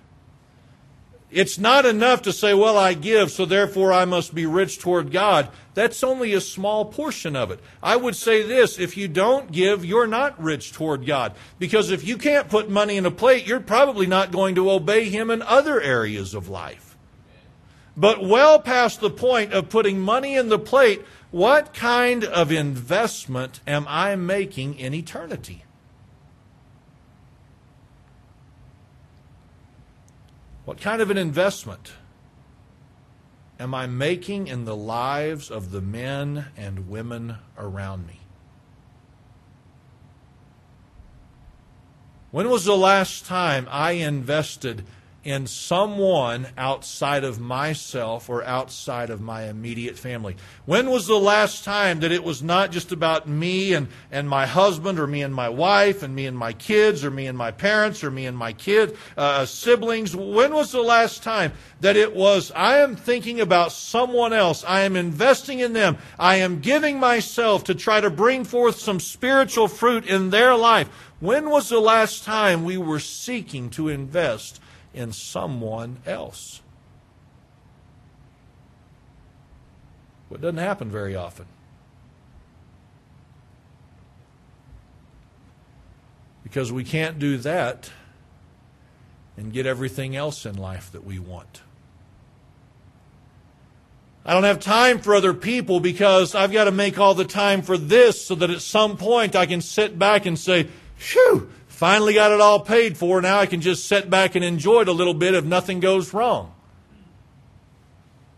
It's 1.31 1.59
not 1.59 1.85
enough 1.85 2.23
to 2.23 2.33
say, 2.33 2.55
well, 2.55 2.79
I 2.79 2.95
give, 2.95 3.33
so 3.33 3.45
therefore 3.45 3.93
I 3.93 4.05
must 4.05 4.33
be 4.33 4.47
rich 4.47 4.79
toward 4.79 5.11
God. 5.11 5.49
That's 5.75 6.05
only 6.05 6.33
a 6.33 6.41
small 6.41 6.85
portion 6.85 7.35
of 7.35 7.51
it. 7.51 7.61
I 7.83 7.97
would 7.97 8.15
say 8.15 8.43
this 8.43 8.79
if 8.79 8.97
you 8.97 9.09
don't 9.09 9.51
give, 9.51 9.85
you're 9.85 10.07
not 10.07 10.41
rich 10.41 10.73
toward 10.73 11.05
God. 11.05 11.35
Because 11.59 11.91
if 11.91 12.07
you 12.07 12.17
can't 12.17 12.49
put 12.49 12.71
money 12.71 12.97
in 12.97 13.05
a 13.07 13.11
plate, 13.11 13.47
you're 13.47 13.61
probably 13.61 14.07
not 14.07 14.31
going 14.31 14.55
to 14.55 14.71
obey 14.71 15.09
Him 15.09 15.31
in 15.31 15.43
other 15.43 15.81
areas 15.81 16.33
of 16.33 16.49
life. 16.49 16.97
But 17.97 18.23
well 18.23 18.61
past 18.61 19.01
the 19.01 19.11
point 19.11 19.53
of 19.53 19.69
putting 19.69 20.01
money 20.01 20.37
in 20.37 20.49
the 20.49 20.59
plate, 20.59 21.05
what 21.33 21.75
kind 21.75 22.25
of 22.25 22.53
investment 22.53 23.61
am 23.67 23.85
I 23.89 24.15
making 24.17 24.79
in 24.79 24.95
eternity? 24.95 25.66
What 30.67 30.81
kind 30.81 31.01
of 31.01 31.13
an 31.13 31.17
investment 31.17 31.93
am 33.61 33.73
I 33.73 33.87
making 33.87 34.49
in 34.49 34.65
the 34.65 34.75
lives 34.75 35.49
of 35.49 35.71
the 35.71 35.81
men 35.81 36.47
and 36.57 36.89
women 36.89 37.37
around 37.57 38.05
me? 38.09 38.19
When 42.33 42.51
was 42.51 42.65
the 42.65 42.77
last 42.77 43.25
time 43.25 43.69
I 43.71 43.93
invested 43.93 44.85
in 45.27 45.45
someone 45.45 46.47
outside 46.57 47.25
of 47.25 47.41
myself 47.41 48.31
or 48.31 48.45
outside 48.45 49.11
of 49.11 49.21
my 49.21 49.49
immediate 49.49 49.99
family. 49.99 50.37
When 50.67 50.89
was 50.89 51.09
the 51.09 51.19
last 51.19 51.65
time 51.65 51.99
that 52.01 52.13
it 52.13 52.23
was 52.23 52.45
not 52.45 52.71
just 52.71 52.93
about 52.93 53.27
me 53.27 53.75
and, 53.75 53.89
and 54.13 54.29
my 54.29 54.47
husband 54.47 55.01
or 55.01 55.07
me 55.09 55.23
and 55.23 55.35
my 55.35 55.49
wife 55.49 56.05
and 56.05 56.15
me 56.15 56.27
and 56.27 56.39
my 56.39 56.53
kids 56.53 57.05
or 57.05 57.11
me 57.11 57.27
and 57.27 57.37
my 57.37 57.51
parents 57.51 58.05
or 58.05 58.11
me 58.13 58.27
and 58.27 58.39
my 58.39 58.53
kid, 58.53 58.97
uh, 59.17 59.45
siblings? 59.47 60.15
When 60.15 60.55
was 60.55 60.71
the 60.71 60.81
last 60.81 61.25
time 61.25 61.53
that 61.81 61.97
it 61.97 62.15
was, 62.15 62.53
I 62.53 62.79
am 62.79 62.95
thinking 62.95 63.41
about 63.41 63.73
someone 63.73 64.33
else. 64.33 64.63
I 64.63 64.83
am 64.83 64.95
investing 64.95 65.59
in 65.59 65.73
them. 65.73 65.99
I 66.21 66.37
am 66.37 66.61
giving 66.61 67.01
myself 67.01 67.65
to 67.65 67.75
try 67.75 68.01
to 68.01 68.11
bring 68.11 68.45
forth 68.45 68.79
some 68.79 69.01
spiritual 69.01 69.67
fruit 69.67 70.07
in 70.07 70.31
their 70.31 70.55
life. 70.55 70.89
When 71.19 71.51
was 71.51 71.69
the 71.69 71.81
last 71.81 72.23
time 72.23 72.65
we 72.65 72.77
were 72.77 73.01
seeking 73.01 73.71
to 73.71 73.89
invest 73.89 74.61
in 74.97 75.13
someone 75.13 75.99
else. 76.07 76.63
Well, 80.29 80.39
it 80.39 80.41
doesn't 80.41 80.57
happen 80.57 80.91
very 80.91 81.15
often. 81.15 81.47
Because 86.43 86.73
we 86.73 86.83
can't 86.83 87.19
do 87.19 87.37
that 87.39 87.91
and 89.37 89.53
get 89.53 89.67
everything 89.67 90.17
else 90.17 90.47
in 90.47 90.57
life 90.57 90.91
that 90.93 91.05
we 91.05 91.19
want. 91.19 91.61
I 94.25 94.33
don't 94.33 94.45
have 94.45 94.59
time 94.59 94.99
for 94.99 95.15
other 95.15 95.35
people 95.35 95.79
because 95.79 96.35
I've 96.35 96.53
got 96.53 96.65
to 96.65 96.73
make 96.73 96.99
all 96.99 97.15
the 97.15 97.25
time 97.25 97.63
for 97.63 97.77
this 97.77 98.25
so 98.25 98.35
that 98.37 98.51
at 98.51 98.63
some 98.63 98.97
point 98.97 99.37
I 99.37 99.47
can 99.47 99.61
sit 99.61 99.99
back 99.99 100.27
and 100.27 100.39
say, 100.39 100.69
Phew, 100.97 101.53
Finally 101.77 102.15
got 102.15 102.33
it 102.33 102.41
all 102.41 102.61
paid 102.61 102.97
for. 102.97 103.21
Now 103.21 103.39
I 103.39 103.45
can 103.45 103.61
just 103.61 103.87
sit 103.87 104.09
back 104.09 104.35
and 104.35 104.43
enjoy 104.43 104.81
it 104.81 104.89
a 104.89 104.93
little 104.93 105.13
bit 105.13 105.35
if 105.35 105.45
nothing 105.45 105.79
goes 105.79 106.15
wrong. 106.15 106.55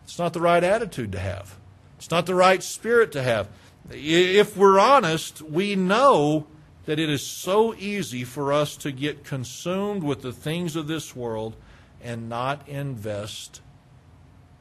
It's 0.03 0.19
not 0.19 0.33
the 0.33 0.41
right 0.41 0.65
attitude 0.65 1.13
to 1.13 1.21
have. 1.21 1.55
It's 1.99 2.11
not 2.11 2.27
the 2.27 2.35
right 2.35 2.61
spirit 2.61 3.13
to 3.13 3.23
have. 3.23 3.49
If 3.93 4.57
we're 4.57 4.81
honest, 4.81 5.41
we 5.41 5.77
know 5.77 6.49
that 6.87 6.99
it 6.99 7.09
is 7.09 7.25
so 7.25 7.77
easy 7.77 8.25
for 8.25 8.53
us 8.53 8.77
to 8.79 8.91
get 8.91 9.23
consumed 9.23 10.03
with 10.03 10.23
the 10.23 10.33
things 10.33 10.75
of 10.75 10.89
this 10.89 11.15
world 11.15 11.55
and 12.03 12.29
not 12.29 12.69
invest 12.69 13.61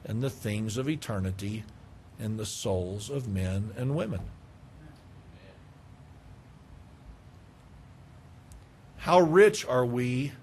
in 0.05 0.19
the 0.19 0.29
things 0.29 0.77
of 0.77 0.87
eternity 0.87 1.63
in 2.19 2.37
the 2.37 2.45
souls 2.45 3.09
of 3.09 3.27
men 3.27 3.71
and 3.75 3.95
women. 3.95 4.21
How 9.07 9.21
rich 9.21 9.65
are 9.65 9.85
we 9.85 10.33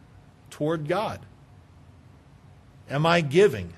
toward 0.48 0.88
God? 0.88 1.20
Am 2.88 3.04
I 3.04 3.20
giving? 3.20 3.74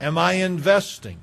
Am 0.00 0.18
I 0.18 0.32
investing? 0.32 1.20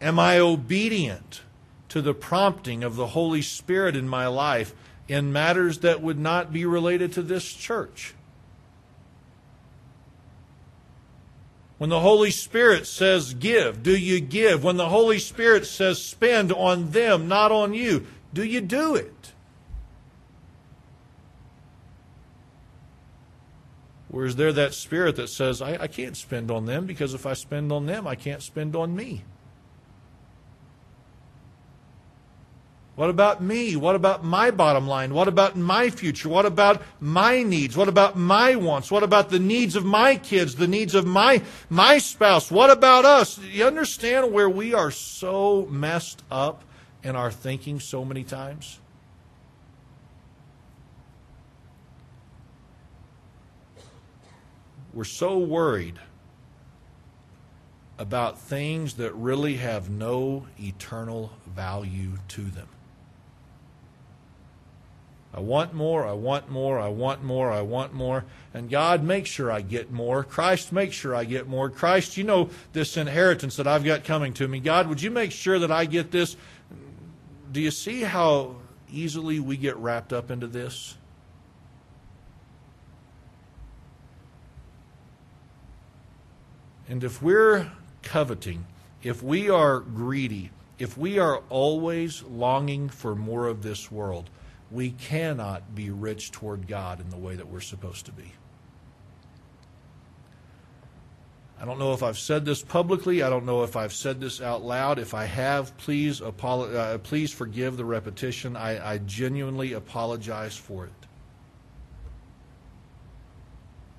Am 0.00 0.18
I 0.18 0.40
obedient 0.40 1.42
to 1.88 2.02
the 2.02 2.14
prompting 2.14 2.82
of 2.82 2.96
the 2.96 3.06
Holy 3.06 3.42
Spirit 3.42 3.94
in 3.94 4.08
my 4.08 4.26
life 4.26 4.74
in 5.06 5.32
matters 5.32 5.78
that 5.78 6.02
would 6.02 6.18
not 6.18 6.52
be 6.52 6.66
related 6.66 7.12
to 7.12 7.22
this 7.22 7.52
church? 7.52 8.12
When 11.78 11.90
the 11.90 12.00
Holy 12.00 12.32
Spirit 12.32 12.88
says 12.88 13.34
give, 13.34 13.84
do 13.84 13.96
you 13.96 14.18
give? 14.18 14.64
When 14.64 14.78
the 14.78 14.88
Holy 14.88 15.20
Spirit 15.20 15.64
says 15.64 16.04
spend 16.04 16.50
on 16.50 16.90
them, 16.90 17.28
not 17.28 17.52
on 17.52 17.72
you, 17.72 18.08
do 18.34 18.42
you 18.42 18.60
do 18.60 18.96
it? 18.96 19.21
Or 24.12 24.26
is 24.26 24.36
there 24.36 24.52
that 24.52 24.74
spirit 24.74 25.16
that 25.16 25.28
says, 25.28 25.62
I, 25.62 25.72
I 25.80 25.86
can't 25.86 26.16
spend 26.16 26.50
on 26.50 26.66
them 26.66 26.86
because 26.86 27.14
if 27.14 27.24
I 27.24 27.32
spend 27.32 27.72
on 27.72 27.86
them, 27.86 28.06
I 28.06 28.14
can't 28.14 28.42
spend 28.42 28.76
on 28.76 28.94
me? 28.94 29.24
What 32.94 33.08
about 33.08 33.42
me? 33.42 33.74
What 33.74 33.96
about 33.96 34.22
my 34.22 34.50
bottom 34.50 34.86
line? 34.86 35.14
What 35.14 35.26
about 35.26 35.56
my 35.56 35.88
future? 35.88 36.28
What 36.28 36.44
about 36.44 36.82
my 37.00 37.42
needs? 37.42 37.74
What 37.74 37.88
about 37.88 38.16
my 38.16 38.54
wants? 38.56 38.90
What 38.90 39.02
about 39.02 39.30
the 39.30 39.38
needs 39.38 39.76
of 39.76 39.84
my 39.86 40.16
kids? 40.16 40.56
The 40.56 40.68
needs 40.68 40.94
of 40.94 41.06
my, 41.06 41.40
my 41.70 41.96
spouse? 41.96 42.50
What 42.50 42.68
about 42.68 43.06
us? 43.06 43.38
You 43.38 43.64
understand 43.64 44.30
where 44.30 44.48
we 44.48 44.74
are 44.74 44.90
so 44.90 45.66
messed 45.70 46.22
up 46.30 46.64
in 47.02 47.16
our 47.16 47.30
thinking 47.30 47.80
so 47.80 48.04
many 48.04 48.24
times? 48.24 48.78
We're 54.94 55.04
so 55.04 55.38
worried 55.38 55.98
about 57.98 58.38
things 58.38 58.94
that 58.94 59.12
really 59.14 59.56
have 59.56 59.88
no 59.88 60.46
eternal 60.58 61.32
value 61.46 62.18
to 62.28 62.42
them. 62.42 62.68
I 65.34 65.40
want 65.40 65.72
more, 65.72 66.06
I 66.06 66.12
want 66.12 66.50
more, 66.50 66.78
I 66.78 66.88
want 66.88 67.22
more, 67.22 67.50
I 67.50 67.62
want 67.62 67.94
more. 67.94 68.24
And 68.52 68.68
God, 68.68 69.02
make 69.02 69.26
sure 69.26 69.50
I 69.50 69.62
get 69.62 69.90
more. 69.90 70.24
Christ, 70.24 70.72
make 70.72 70.92
sure 70.92 71.14
I 71.14 71.24
get 71.24 71.48
more. 71.48 71.70
Christ, 71.70 72.18
you 72.18 72.24
know 72.24 72.50
this 72.74 72.98
inheritance 72.98 73.56
that 73.56 73.66
I've 73.66 73.84
got 73.84 74.04
coming 74.04 74.34
to 74.34 74.46
me. 74.46 74.60
God, 74.60 74.88
would 74.88 75.00
you 75.00 75.10
make 75.10 75.32
sure 75.32 75.58
that 75.58 75.70
I 75.70 75.86
get 75.86 76.10
this? 76.10 76.36
Do 77.50 77.62
you 77.62 77.70
see 77.70 78.02
how 78.02 78.56
easily 78.90 79.40
we 79.40 79.56
get 79.56 79.76
wrapped 79.76 80.12
up 80.12 80.30
into 80.30 80.46
this? 80.46 80.96
And 86.92 87.02
if 87.02 87.22
we're 87.22 87.72
coveting, 88.02 88.66
if 89.02 89.22
we 89.22 89.48
are 89.48 89.80
greedy, 89.80 90.50
if 90.78 90.98
we 90.98 91.18
are 91.18 91.42
always 91.48 92.22
longing 92.24 92.90
for 92.90 93.14
more 93.14 93.48
of 93.48 93.62
this 93.62 93.90
world, 93.90 94.28
we 94.70 94.90
cannot 94.90 95.74
be 95.74 95.88
rich 95.88 96.32
toward 96.32 96.68
God 96.68 97.00
in 97.00 97.08
the 97.08 97.16
way 97.16 97.34
that 97.34 97.48
we're 97.48 97.62
supposed 97.62 98.04
to 98.04 98.12
be. 98.12 98.32
I 101.58 101.64
don't 101.64 101.78
know 101.78 101.94
if 101.94 102.02
I've 102.02 102.18
said 102.18 102.44
this 102.44 102.62
publicly. 102.62 103.22
I 103.22 103.30
don't 103.30 103.46
know 103.46 103.62
if 103.62 103.74
I've 103.74 103.94
said 103.94 104.20
this 104.20 104.42
out 104.42 104.62
loud. 104.62 104.98
If 104.98 105.14
I 105.14 105.24
have, 105.24 105.74
please, 105.78 106.20
apolo- 106.20 106.74
uh, 106.74 106.98
please 106.98 107.32
forgive 107.32 107.78
the 107.78 107.86
repetition. 107.86 108.54
I, 108.54 108.96
I 108.96 108.98
genuinely 108.98 109.72
apologize 109.72 110.58
for 110.58 110.84
it. 110.84 111.01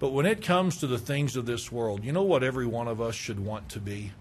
But 0.03 0.11
when 0.11 0.25
it 0.25 0.41
comes 0.41 0.75
to 0.79 0.87
the 0.87 0.97
things 0.97 1.37
of 1.37 1.45
this 1.45 1.71
world, 1.71 2.03
you 2.03 2.11
know 2.11 2.23
what 2.23 2.43
every 2.43 2.65
one 2.65 2.89
of 2.89 2.99
us 2.99 3.15
should 3.15 3.39
want 3.39 3.69
to 3.69 3.79
be? 3.79 4.11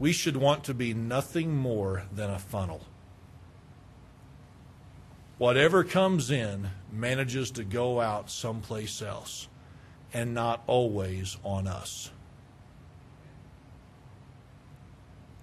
We 0.00 0.10
should 0.10 0.36
want 0.36 0.64
to 0.64 0.74
be 0.74 0.92
nothing 0.92 1.54
more 1.54 2.02
than 2.12 2.30
a 2.30 2.40
funnel. 2.40 2.84
Whatever 5.38 5.84
comes 5.84 6.32
in 6.32 6.70
manages 6.90 7.52
to 7.52 7.62
go 7.62 8.00
out 8.00 8.28
someplace 8.28 9.00
else 9.00 9.46
and 10.12 10.34
not 10.34 10.64
always 10.66 11.36
on 11.44 11.68
us. 11.68 12.10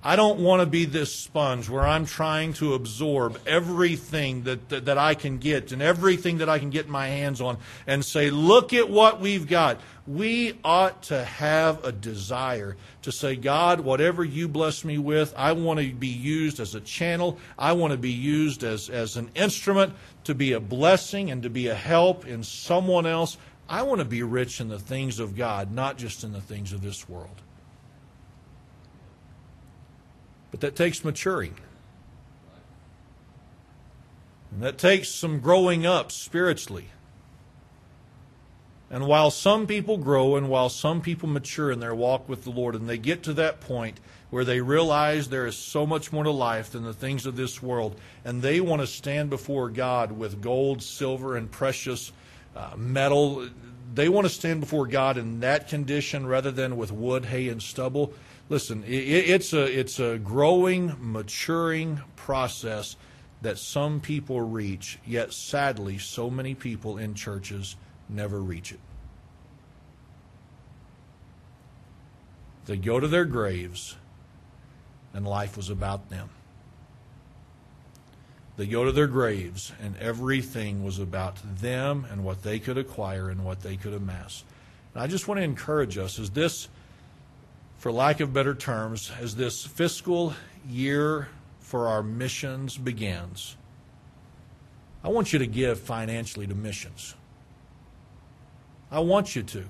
I 0.01 0.15
don't 0.15 0.39
want 0.39 0.61
to 0.61 0.65
be 0.65 0.85
this 0.85 1.13
sponge 1.13 1.67
where 1.67 1.85
I'm 1.85 2.05
trying 2.05 2.53
to 2.53 2.73
absorb 2.73 3.37
everything 3.45 4.43
that, 4.43 4.69
that, 4.69 4.85
that, 4.85 4.97
I 4.97 5.13
can 5.13 5.39
get 5.39 5.73
and 5.73 5.81
everything 5.81 6.37
that 6.37 6.47
I 6.47 6.57
can 6.57 6.69
get 6.69 6.87
my 6.87 7.07
hands 7.07 7.41
on 7.41 7.57
and 7.85 8.05
say, 8.05 8.29
look 8.29 8.73
at 8.73 8.89
what 8.89 9.19
we've 9.19 9.45
got. 9.45 9.81
We 10.07 10.57
ought 10.63 11.03
to 11.03 11.25
have 11.25 11.83
a 11.83 11.91
desire 11.91 12.77
to 13.01 13.11
say, 13.11 13.35
God, 13.35 13.81
whatever 13.81 14.23
you 14.23 14.47
bless 14.47 14.85
me 14.85 14.97
with, 14.97 15.33
I 15.35 15.51
want 15.51 15.81
to 15.81 15.91
be 15.91 16.07
used 16.07 16.61
as 16.61 16.75
a 16.75 16.81
channel. 16.81 17.37
I 17.57 17.73
want 17.73 17.91
to 17.91 17.97
be 17.97 18.11
used 18.11 18.63
as, 18.63 18.89
as 18.89 19.17
an 19.17 19.29
instrument 19.35 19.93
to 20.23 20.33
be 20.33 20.53
a 20.53 20.61
blessing 20.61 21.29
and 21.29 21.43
to 21.43 21.49
be 21.49 21.67
a 21.67 21.75
help 21.75 22.25
in 22.25 22.43
someone 22.43 23.05
else. 23.05 23.37
I 23.67 23.81
want 23.81 23.99
to 23.99 24.05
be 24.05 24.23
rich 24.23 24.61
in 24.61 24.69
the 24.69 24.79
things 24.79 25.19
of 25.19 25.35
God, 25.35 25.73
not 25.73 25.97
just 25.97 26.23
in 26.23 26.31
the 26.31 26.41
things 26.41 26.71
of 26.71 26.81
this 26.81 27.09
world. 27.09 27.41
But 30.51 30.61
that 30.61 30.75
takes 30.75 31.03
maturing. 31.03 31.55
And 34.51 34.63
that 34.63 34.77
takes 34.77 35.09
some 35.09 35.39
growing 35.39 35.85
up 35.85 36.11
spiritually. 36.11 36.87
And 38.91 39.05
while 39.05 39.29
some 39.29 39.67
people 39.67 39.97
grow 39.97 40.35
and 40.35 40.49
while 40.49 40.69
some 40.69 41.01
people 41.01 41.29
mature 41.29 41.71
in 41.71 41.79
their 41.79 41.93
walk 41.93 42.27
with 42.27 42.43
the 42.43 42.49
Lord 42.49 42.73
and 42.73 42.89
they 42.89 42.97
get 42.97 43.21
to 43.23 43.33
that 43.33 43.61
point 43.61 43.99
where 44.31 44.43
they 44.43 44.61
realize 44.61 45.29
there 45.29 45.45
is 45.45 45.55
so 45.55 45.85
much 45.85 46.11
more 46.11 46.23
to 46.23 46.31
life 46.31 46.71
than 46.71 46.83
the 46.83 46.93
things 46.93 47.25
of 47.25 47.35
this 47.35 47.61
world, 47.63 47.99
and 48.23 48.41
they 48.41 48.61
want 48.61 48.81
to 48.81 48.87
stand 48.87 49.29
before 49.29 49.69
God 49.69 50.11
with 50.11 50.41
gold, 50.41 50.83
silver, 50.83 51.35
and 51.35 51.49
precious 51.49 52.11
uh, 52.55 52.75
metal, 52.77 53.47
they 53.93 54.09
want 54.09 54.27
to 54.27 54.33
stand 54.33 54.59
before 54.59 54.85
God 54.85 55.17
in 55.17 55.39
that 55.39 55.67
condition 55.67 56.27
rather 56.27 56.51
than 56.51 56.77
with 56.77 56.91
wood, 56.91 57.25
hay, 57.25 57.49
and 57.49 57.61
stubble. 57.61 58.13
Listen, 58.49 58.83
it's 58.87 59.53
a 59.53 59.79
it's 59.79 59.99
a 59.99 60.17
growing, 60.17 60.95
maturing 60.99 62.01
process 62.15 62.95
that 63.43 63.59
some 63.59 63.99
people 63.99 64.41
reach, 64.41 64.97
yet 65.05 65.31
sadly, 65.33 65.99
so 65.99 66.31
many 66.31 66.55
people 66.55 66.97
in 66.97 67.13
churches 67.13 67.75
never 68.09 68.41
reach 68.41 68.71
it. 68.71 68.79
They 72.65 72.77
go 72.77 72.99
to 72.99 73.07
their 73.07 73.25
graves, 73.25 73.95
and 75.13 75.27
life 75.27 75.55
was 75.55 75.69
about 75.69 76.09
them. 76.09 76.29
They 78.57 78.65
go 78.65 78.83
to 78.83 78.91
their 78.91 79.07
graves, 79.07 79.71
and 79.81 79.95
everything 79.97 80.83
was 80.83 80.99
about 80.99 81.37
them 81.61 82.05
and 82.11 82.23
what 82.23 82.43
they 82.43 82.59
could 82.59 82.77
acquire 82.77 83.29
and 83.29 83.45
what 83.45 83.61
they 83.61 83.77
could 83.77 83.93
amass. 83.93 84.43
And 84.93 85.03
I 85.03 85.07
just 85.07 85.27
want 85.27 85.37
to 85.37 85.43
encourage 85.43 85.97
us 85.97 86.19
as 86.19 86.31
this 86.31 86.67
for 87.79 87.91
lack 87.93 88.19
of 88.19 88.33
better 88.33 88.53
terms, 88.53 89.09
as 89.19 89.35
this 89.35 89.65
fiscal 89.65 90.33
year 90.67 91.29
for 91.59 91.87
our 91.87 92.03
missions 92.03 92.77
begins, 92.77 93.55
I 95.01 95.07
want 95.07 95.31
you 95.31 95.39
to 95.39 95.47
give 95.47 95.79
financially 95.79 96.45
to 96.45 96.53
missions. 96.53 97.15
I 98.91 98.99
want 98.99 99.33
you 99.35 99.43
to. 99.43 99.63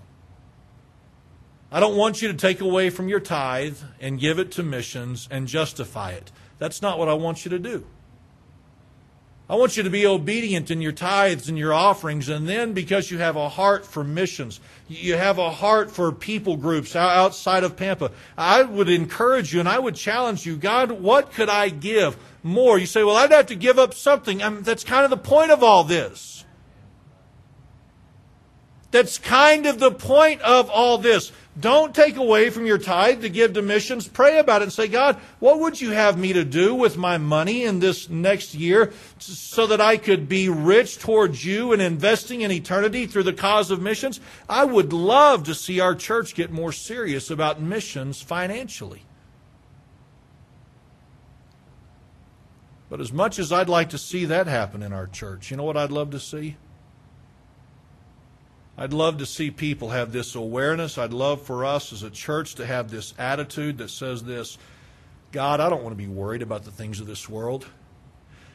I 1.72 1.80
don't 1.80 1.96
want 1.96 2.20
you 2.22 2.30
to 2.30 2.34
take 2.34 2.62
away 2.62 2.90
from 2.90 3.10
your 3.10 3.20
tithe 3.20 3.78
and 4.00 4.20
give 4.20 4.40
it 4.40 4.52
to 4.54 4.64
missions 4.64 5.28
and 5.30 5.48
justify 5.48 6.12
it. 6.12 6.32
That's 6.58 6.82
not 6.82 6.98
what 6.98 7.10
I 7.10 7.14
want 7.14 7.46
you 7.46 7.52
to 7.52 7.60
do. 7.60 7.86
I 9.50 9.56
want 9.56 9.76
you 9.76 9.82
to 9.82 9.90
be 9.90 10.06
obedient 10.06 10.70
in 10.70 10.80
your 10.80 10.92
tithes 10.92 11.50
and 11.50 11.58
your 11.58 11.74
offerings, 11.74 12.30
and 12.30 12.48
then 12.48 12.74
because 12.74 13.10
you 13.10 13.18
have 13.18 13.36
a 13.36 13.50
heart 13.50 13.84
for 13.84 14.04
missions, 14.04 14.60
you 14.88 15.16
have 15.16 15.40
a 15.40 15.50
heart 15.50 15.90
for 15.90 16.12
people 16.12 16.56
groups 16.56 16.96
outside 16.96 17.64
of 17.64 17.76
Pampa, 17.76 18.12
I 18.38 18.62
would 18.62 18.90
encourage 18.90 19.52
you 19.52 19.60
and 19.60 19.68
I 19.68 19.80
would 19.80 19.96
challenge 19.96 20.46
you 20.46 20.56
God, 20.56 20.92
what 20.92 21.32
could 21.32 21.50
I 21.50 21.70
give 21.70 22.16
more? 22.44 22.78
You 22.78 22.86
say, 22.86 23.04
well, 23.04 23.16
I'd 23.16 23.32
have 23.32 23.48
to 23.48 23.56
give 23.56 23.80
up 23.80 23.96
something. 23.96 24.44
I 24.44 24.50
mean, 24.50 24.62
that's 24.62 24.84
kind 24.84 25.04
of 25.04 25.10
the 25.10 25.18
point 25.18 25.50
of 25.50 25.64
all 25.64 25.84
this. 25.84 26.46
That's 28.92 29.18
kind 29.18 29.66
of 29.66 29.80
the 29.80 29.92
point 29.92 30.42
of 30.42 30.70
all 30.70 31.00
this. 31.00 31.32
Don't 31.60 31.96
take 31.96 32.16
away 32.16 32.50
from 32.50 32.66
your 32.66 32.78
tithe 32.78 33.22
to 33.22 33.30
give 33.30 33.54
to 33.54 33.62
missions. 33.62 34.08
Pray 34.08 34.40
about 34.40 34.62
it 34.62 34.66
and 34.66 34.74
say, 34.74 34.88
God, 34.88 35.18
what 35.40 35.60
would 35.60 35.82
you 35.82 35.92
have 35.92 36.18
me 36.18 36.32
to 36.34 36.46
do 36.46 36.76
with 36.76 36.96
my 36.96 37.18
money 37.18 37.64
in 37.64 37.80
this 37.80 38.08
next 38.08 38.54
year 38.54 38.94
so 39.18 39.68
that 39.68 39.82
I 39.82 39.98
could 39.98 40.30
be 40.30 40.48
rich 40.48 41.00
towards 41.00 41.44
you 41.44 41.74
and 41.74 41.82
investing 41.82 42.42
in 42.42 42.52
eternity 42.52 43.08
through 43.08 43.24
the 43.24 43.34
cause 43.34 43.72
of 43.72 43.82
missions? 43.82 44.22
I 44.48 44.64
would 44.64 44.94
love 44.94 45.44
to 45.46 45.56
see 45.56 45.80
our 45.80 45.96
church 45.96 46.36
get 46.36 46.52
more 46.52 46.72
serious 46.72 47.30
about 47.30 47.62
missions 47.62 48.22
financially. 48.22 49.04
But 52.90 53.02
as 53.02 53.12
much 53.12 53.38
as 53.38 53.52
I'd 53.52 53.70
like 53.70 53.90
to 53.90 53.98
see 53.98 54.26
that 54.26 54.48
happen 54.48 54.82
in 54.82 54.94
our 54.94 55.08
church, 55.08 55.52
you 55.52 55.58
know 55.58 55.64
what 55.64 55.78
I'd 55.78 55.92
love 55.92 56.12
to 56.12 56.20
see? 56.20 56.58
I'd 58.80 58.94
love 58.94 59.18
to 59.18 59.26
see 59.26 59.52
people 59.52 59.90
have 59.90 60.14
this 60.14 60.36
awareness. 60.36 60.98
I'd 60.98 61.12
love 61.12 61.42
for 61.42 61.66
us 61.66 61.92
as 61.92 62.02
a 62.02 62.10
church 62.10 62.56
to 62.56 62.66
have 62.66 62.90
this 62.90 63.14
attitude 63.18 63.78
that 63.80 63.90
says 63.90 64.24
this 64.24 64.58
God, 65.34 65.60
I 65.60 65.70
don't 65.70 65.84
want 65.84 65.92
to 65.92 66.02
be 66.02 66.08
worried 66.08 66.42
about 66.42 66.64
the 66.64 66.72
things 66.72 67.02
of 67.02 67.06
this 67.06 67.28
world. 67.28 67.68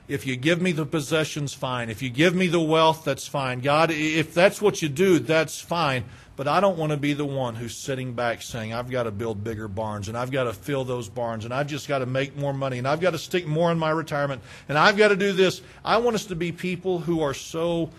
If 0.08 0.26
you 0.26 0.36
give 0.36 0.62
me 0.62 0.72
the 0.72 0.86
possessions, 0.86 1.52
fine. 1.52 1.90
If 1.90 2.00
you 2.00 2.08
give 2.08 2.34
me 2.34 2.46
the 2.46 2.60
wealth, 2.60 3.04
that's 3.04 3.26
fine. 3.28 3.60
God, 3.60 3.90
if 3.90 4.32
that's 4.32 4.62
what 4.62 4.80
you 4.80 4.88
do, 4.88 5.18
that's 5.18 5.60
fine. 5.60 6.04
But 6.36 6.48
I 6.48 6.60
don't 6.60 6.78
want 6.78 6.92
to 6.92 6.98
be 6.98 7.12
the 7.12 7.24
one 7.24 7.54
who's 7.54 7.76
sitting 7.76 8.14
back 8.14 8.42
saying, 8.42 8.72
I've 8.72 8.90
got 8.90 9.04
to 9.04 9.10
build 9.10 9.44
bigger 9.44 9.68
barns 9.68 10.08
and 10.08 10.16
I've 10.16 10.30
got 10.30 10.44
to 10.44 10.52
fill 10.54 10.84
those 10.84 11.08
barns 11.08 11.44
and 11.44 11.52
I've 11.52 11.68
just 11.68 11.86
got 11.86 11.98
to 11.98 12.06
make 12.06 12.36
more 12.36 12.52
money 12.52 12.78
and 12.78 12.88
I've 12.88 13.00
got 13.00 13.10
to 13.10 13.18
stick 13.18 13.46
more 13.46 13.70
in 13.70 13.78
my 13.78 13.90
retirement 13.90 14.42
and 14.70 14.78
I've 14.78 14.96
got 14.96 15.08
to 15.08 15.16
do 15.16 15.32
this. 15.32 15.60
I 15.84 15.98
want 15.98 16.16
us 16.16 16.26
to 16.26 16.34
be 16.34 16.50
people 16.50 16.98
who 16.98 17.20
are 17.20 17.34
so 17.34 17.90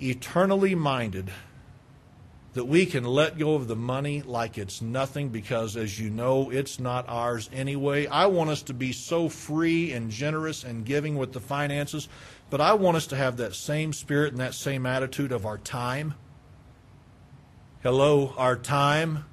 eternally 0.00 0.74
minded 0.74 1.30
that 2.56 2.64
we 2.64 2.86
can 2.86 3.04
let 3.04 3.36
go 3.36 3.54
of 3.54 3.68
the 3.68 3.76
money 3.76 4.22
like 4.22 4.56
it's 4.56 4.80
nothing 4.80 5.28
because, 5.28 5.76
as 5.76 6.00
you 6.00 6.08
know, 6.08 6.48
it's 6.48 6.80
not 6.80 7.04
ours 7.06 7.50
anyway. 7.52 8.06
I 8.06 8.26
want 8.26 8.48
us 8.48 8.62
to 8.62 8.74
be 8.74 8.92
so 8.92 9.28
free 9.28 9.92
and 9.92 10.10
generous 10.10 10.64
and 10.64 10.82
giving 10.82 11.16
with 11.16 11.34
the 11.34 11.40
finances, 11.40 12.08
but 12.48 12.62
I 12.62 12.72
want 12.72 12.96
us 12.96 13.08
to 13.08 13.16
have 13.16 13.36
that 13.36 13.54
same 13.54 13.92
spirit 13.92 14.32
and 14.32 14.40
that 14.40 14.54
same 14.54 14.86
attitude 14.86 15.32
of 15.32 15.44
our 15.44 15.58
time. 15.58 16.14
Hello, 17.82 18.32
our 18.38 18.56
time. 18.56 19.26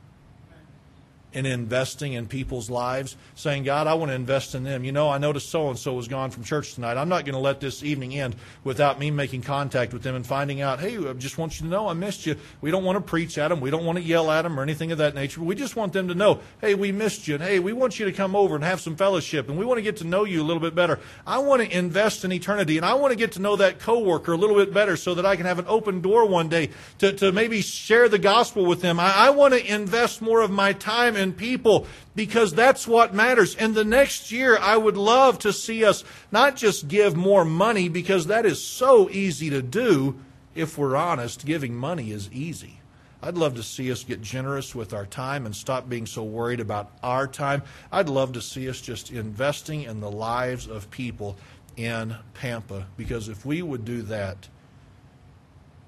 In 1.34 1.46
investing 1.46 2.14
in 2.14 2.28
people's 2.28 2.70
lives, 2.70 3.18
saying, 3.36 3.64
God, 3.64 3.88
I 3.88 3.96
want 3.96 4.10
to 4.10 4.16
invest 4.16 4.56
in 4.56 4.64
them. 4.64 4.84
You 4.84 4.92
know, 4.92 5.10
I 5.10 5.18
noticed 5.18 5.50
so 5.50 5.70
and 5.70 5.78
so 5.78 5.94
was 5.94 6.08
gone 6.08 6.32
from 6.32 6.44
church 6.44 6.76
tonight. 6.76 6.98
I'm 6.98 7.10
not 7.10 7.26
going 7.26 7.34
to 7.34 7.40
let 7.40 7.60
this 7.60 7.84
evening 7.84 8.16
end 8.16 8.36
without 8.64 9.00
me 9.00 9.12
making 9.12 9.42
contact 9.42 9.94
with 9.94 10.04
them 10.04 10.16
and 10.16 10.26
finding 10.26 10.62
out, 10.62 10.80
hey, 10.80 10.98
I 10.98 11.14
just 11.14 11.38
want 11.38 11.60
you 11.60 11.66
to 11.66 11.72
know 11.72 11.88
I 11.88 11.94
missed 11.94 12.26
you. 12.26 12.36
We 12.62 12.72
don't 12.72 12.84
want 12.84 12.98
to 12.98 13.02
preach 13.02 13.38
at 13.38 13.50
them. 13.50 13.60
We 13.60 13.72
don't 13.72 13.86
want 13.86 13.98
to 13.98 14.04
yell 14.04 14.30
at 14.32 14.44
them 14.44 14.60
or 14.60 14.64
anything 14.64 14.92
of 14.92 14.98
that 15.00 15.16
nature. 15.16 15.42
We 15.42 15.56
just 15.56 15.76
want 15.76 15.94
them 15.94 16.08
to 16.08 16.16
know, 16.16 16.40
hey, 16.62 16.76
we 16.76 16.92
missed 16.92 17.28
you. 17.28 17.36
And 17.36 17.44
hey, 17.44 17.60
we 17.60 17.74
want 17.74 18.00
you 18.00 18.06
to 18.06 18.12
come 18.12 18.36
over 18.36 18.56
and 18.56 18.64
have 18.64 18.82
some 18.82 18.96
fellowship. 18.96 19.50
And 19.50 19.58
we 19.58 19.66
want 19.66 19.78
to 19.78 19.84
get 19.84 19.98
to 19.98 20.04
know 20.04 20.24
you 20.24 20.42
a 20.42 20.46
little 20.46 20.62
bit 20.62 20.76
better. 20.76 21.00
I 21.26 21.40
want 21.40 21.62
to 21.62 21.78
invest 21.78 22.24
in 22.24 22.32
eternity. 22.32 22.78
And 22.78 22.86
I 22.86 22.94
want 22.94 23.12
to 23.12 23.18
get 23.18 23.34
to 23.34 23.42
know 23.42 23.56
that 23.56 23.80
coworker 23.80 24.34
a 24.34 24.38
little 24.38 24.56
bit 24.56 24.74
better 24.74 24.96
so 24.96 25.16
that 25.16 25.26
I 25.26 25.36
can 25.36 25.46
have 25.46 25.60
an 25.60 25.66
open 25.68 26.02
door 26.02 26.28
one 26.28 26.50
day 26.50 26.70
to, 27.00 27.12
to 27.14 27.32
maybe 27.32 27.62
share 27.62 28.08
the 28.10 28.20
gospel 28.20 28.66
with 28.66 28.82
them. 28.82 29.00
I, 29.00 29.14
I 29.14 29.30
want 29.32 29.54
to 29.54 29.74
invest 29.74 30.22
more 30.22 30.42
of 30.42 30.52
my 30.52 30.74
time 30.74 31.16
in 31.24 31.34
people 31.34 31.88
because 32.14 32.54
that's 32.54 32.88
what 32.88 33.16
matters. 33.16 33.56
And 33.56 33.74
the 33.74 33.84
next 33.84 34.32
year, 34.32 34.58
I 34.60 34.78
would 34.78 34.98
love 34.98 35.40
to 35.40 35.52
see 35.52 35.84
us 35.84 36.04
not 36.32 36.56
just 36.56 36.88
give 36.88 37.16
more 37.16 37.44
money 37.44 37.90
because 37.90 38.28
that 38.28 38.46
is 38.46 38.64
so 38.64 39.10
easy 39.10 39.50
to 39.50 39.64
do. 39.64 40.20
If 40.54 40.78
we're 40.78 40.96
honest, 40.96 41.48
giving 41.48 41.74
money 41.74 42.12
is 42.12 42.32
easy. 42.32 42.80
I'd 43.24 43.38
love 43.38 43.56
to 43.56 43.64
see 43.64 43.90
us 43.90 44.04
get 44.04 44.22
generous 44.22 44.76
with 44.76 44.94
our 44.94 45.06
time 45.06 45.46
and 45.46 45.56
stop 45.56 45.88
being 45.88 46.06
so 46.06 46.24
worried 46.24 46.60
about 46.60 46.92
our 47.02 47.26
time. 47.26 47.64
I'd 47.90 48.10
love 48.10 48.34
to 48.34 48.42
see 48.42 48.70
us 48.70 48.82
just 48.82 49.12
investing 49.12 49.84
in 49.84 50.02
the 50.02 50.12
lives 50.12 50.68
of 50.68 50.92
people 50.92 51.38
in 51.78 52.18
Pampa 52.34 52.86
because 52.98 53.30
if 53.30 53.46
we 53.46 53.62
would 53.62 53.86
do 53.86 54.02
that, 54.04 54.50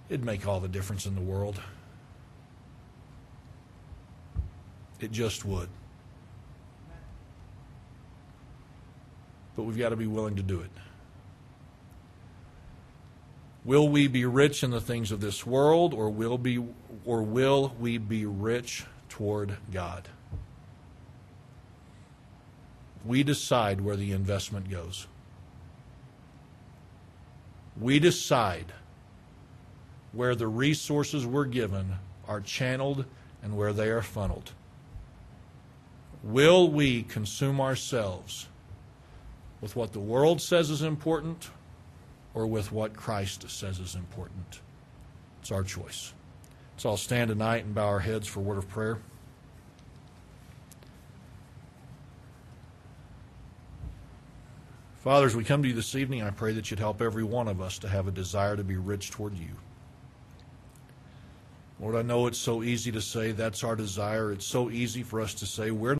it'd 0.10 0.26
make 0.26 0.48
all 0.48 0.62
the 0.62 0.70
difference 0.70 1.06
in 1.06 1.14
the 1.14 1.22
world. 1.22 1.60
It 5.00 5.12
just 5.12 5.46
would. 5.46 5.70
But 9.56 9.64
we've 9.64 9.78
got 9.78 9.90
to 9.90 9.96
be 9.96 10.08
willing 10.08 10.36
to 10.36 10.44
do 10.44 10.62
it. 10.62 10.72
Will 13.64 13.90
we 13.90 14.08
be 14.08 14.26
rich 14.26 14.64
in 14.64 14.70
the 14.70 14.82
things 14.82 15.12
of 15.12 15.22
this 15.22 15.46
world 15.46 15.94
or 15.94 16.10
will 16.10 16.38
be 16.38 16.64
or 17.04 17.24
will 17.24 17.76
we 17.80 17.98
be 17.98 18.26
rich 18.26 18.86
toward 19.10 19.58
God? 19.72 20.08
We 23.04 23.24
decide 23.24 23.82
where 23.82 23.96
the 23.96 24.12
investment 24.12 24.70
goes. 24.70 25.08
We 27.80 28.00
decide 28.00 28.72
where 30.12 30.36
the 30.36 30.48
resources 30.48 31.26
we're 31.26 31.46
given 31.46 31.96
are 32.28 32.42
channeled 32.42 33.06
and 33.44 33.58
where 33.58 33.74
they 33.74 33.90
are 33.90 34.02
funneled. 34.02 34.52
Will 36.26 36.72
we 36.72 37.04
consume 37.04 37.62
ourselves 37.62 38.48
with 39.62 39.76
what 39.76 39.94
the 39.94 40.00
world 40.00 40.42
says 40.42 40.72
is 40.72 40.82
important 40.82 41.52
or 42.34 42.48
with 42.48 42.72
what 42.72 42.96
Christ 42.96 43.48
says 43.48 43.78
is 43.78 43.94
important? 43.94 44.62
It's 45.40 45.52
our 45.52 45.62
choice. 45.62 46.14
So 46.78 46.90
I'll 46.90 46.98
stand 46.98 47.30
tonight 47.30 47.66
and 47.66 47.76
bow 47.76 47.86
our 47.86 48.00
heads 48.00 48.28
for 48.28 48.40
a 48.40 48.44
word 48.44 48.58
of 48.58 48.68
prayer. 48.68 48.98
Father, 55.04 55.28
as 55.28 55.36
we 55.36 55.44
come 55.44 55.62
to 55.62 55.70
you 55.70 55.76
this 55.76 55.94
evening, 55.94 56.24
I 56.24 56.32
pray 56.32 56.54
that 56.54 56.72
you'd 56.72 56.80
help 56.80 57.04
every 57.04 57.24
one 57.24 57.48
of 57.48 57.62
us 57.62 57.78
to 57.78 57.88
have 57.88 58.08
a 58.08 58.12
desire 58.12 58.58
to 58.58 58.64
be 58.64 58.78
rich 58.78 59.12
toward 59.12 59.38
you. 59.38 59.52
Lord, 61.80 61.96
I 61.96 62.02
know 62.02 62.26
it's 62.26 62.40
so 62.40 62.64
easy 62.64 62.92
to 62.94 63.02
say 63.02 63.32
that's 63.32 63.64
our 63.64 63.76
desire. 63.76 64.32
It's 64.32 64.46
so 64.46 64.72
easy 64.72 65.04
for 65.04 65.22
us 65.22 65.34
to 65.36 65.46
say 65.46 65.72
we're 65.72 65.94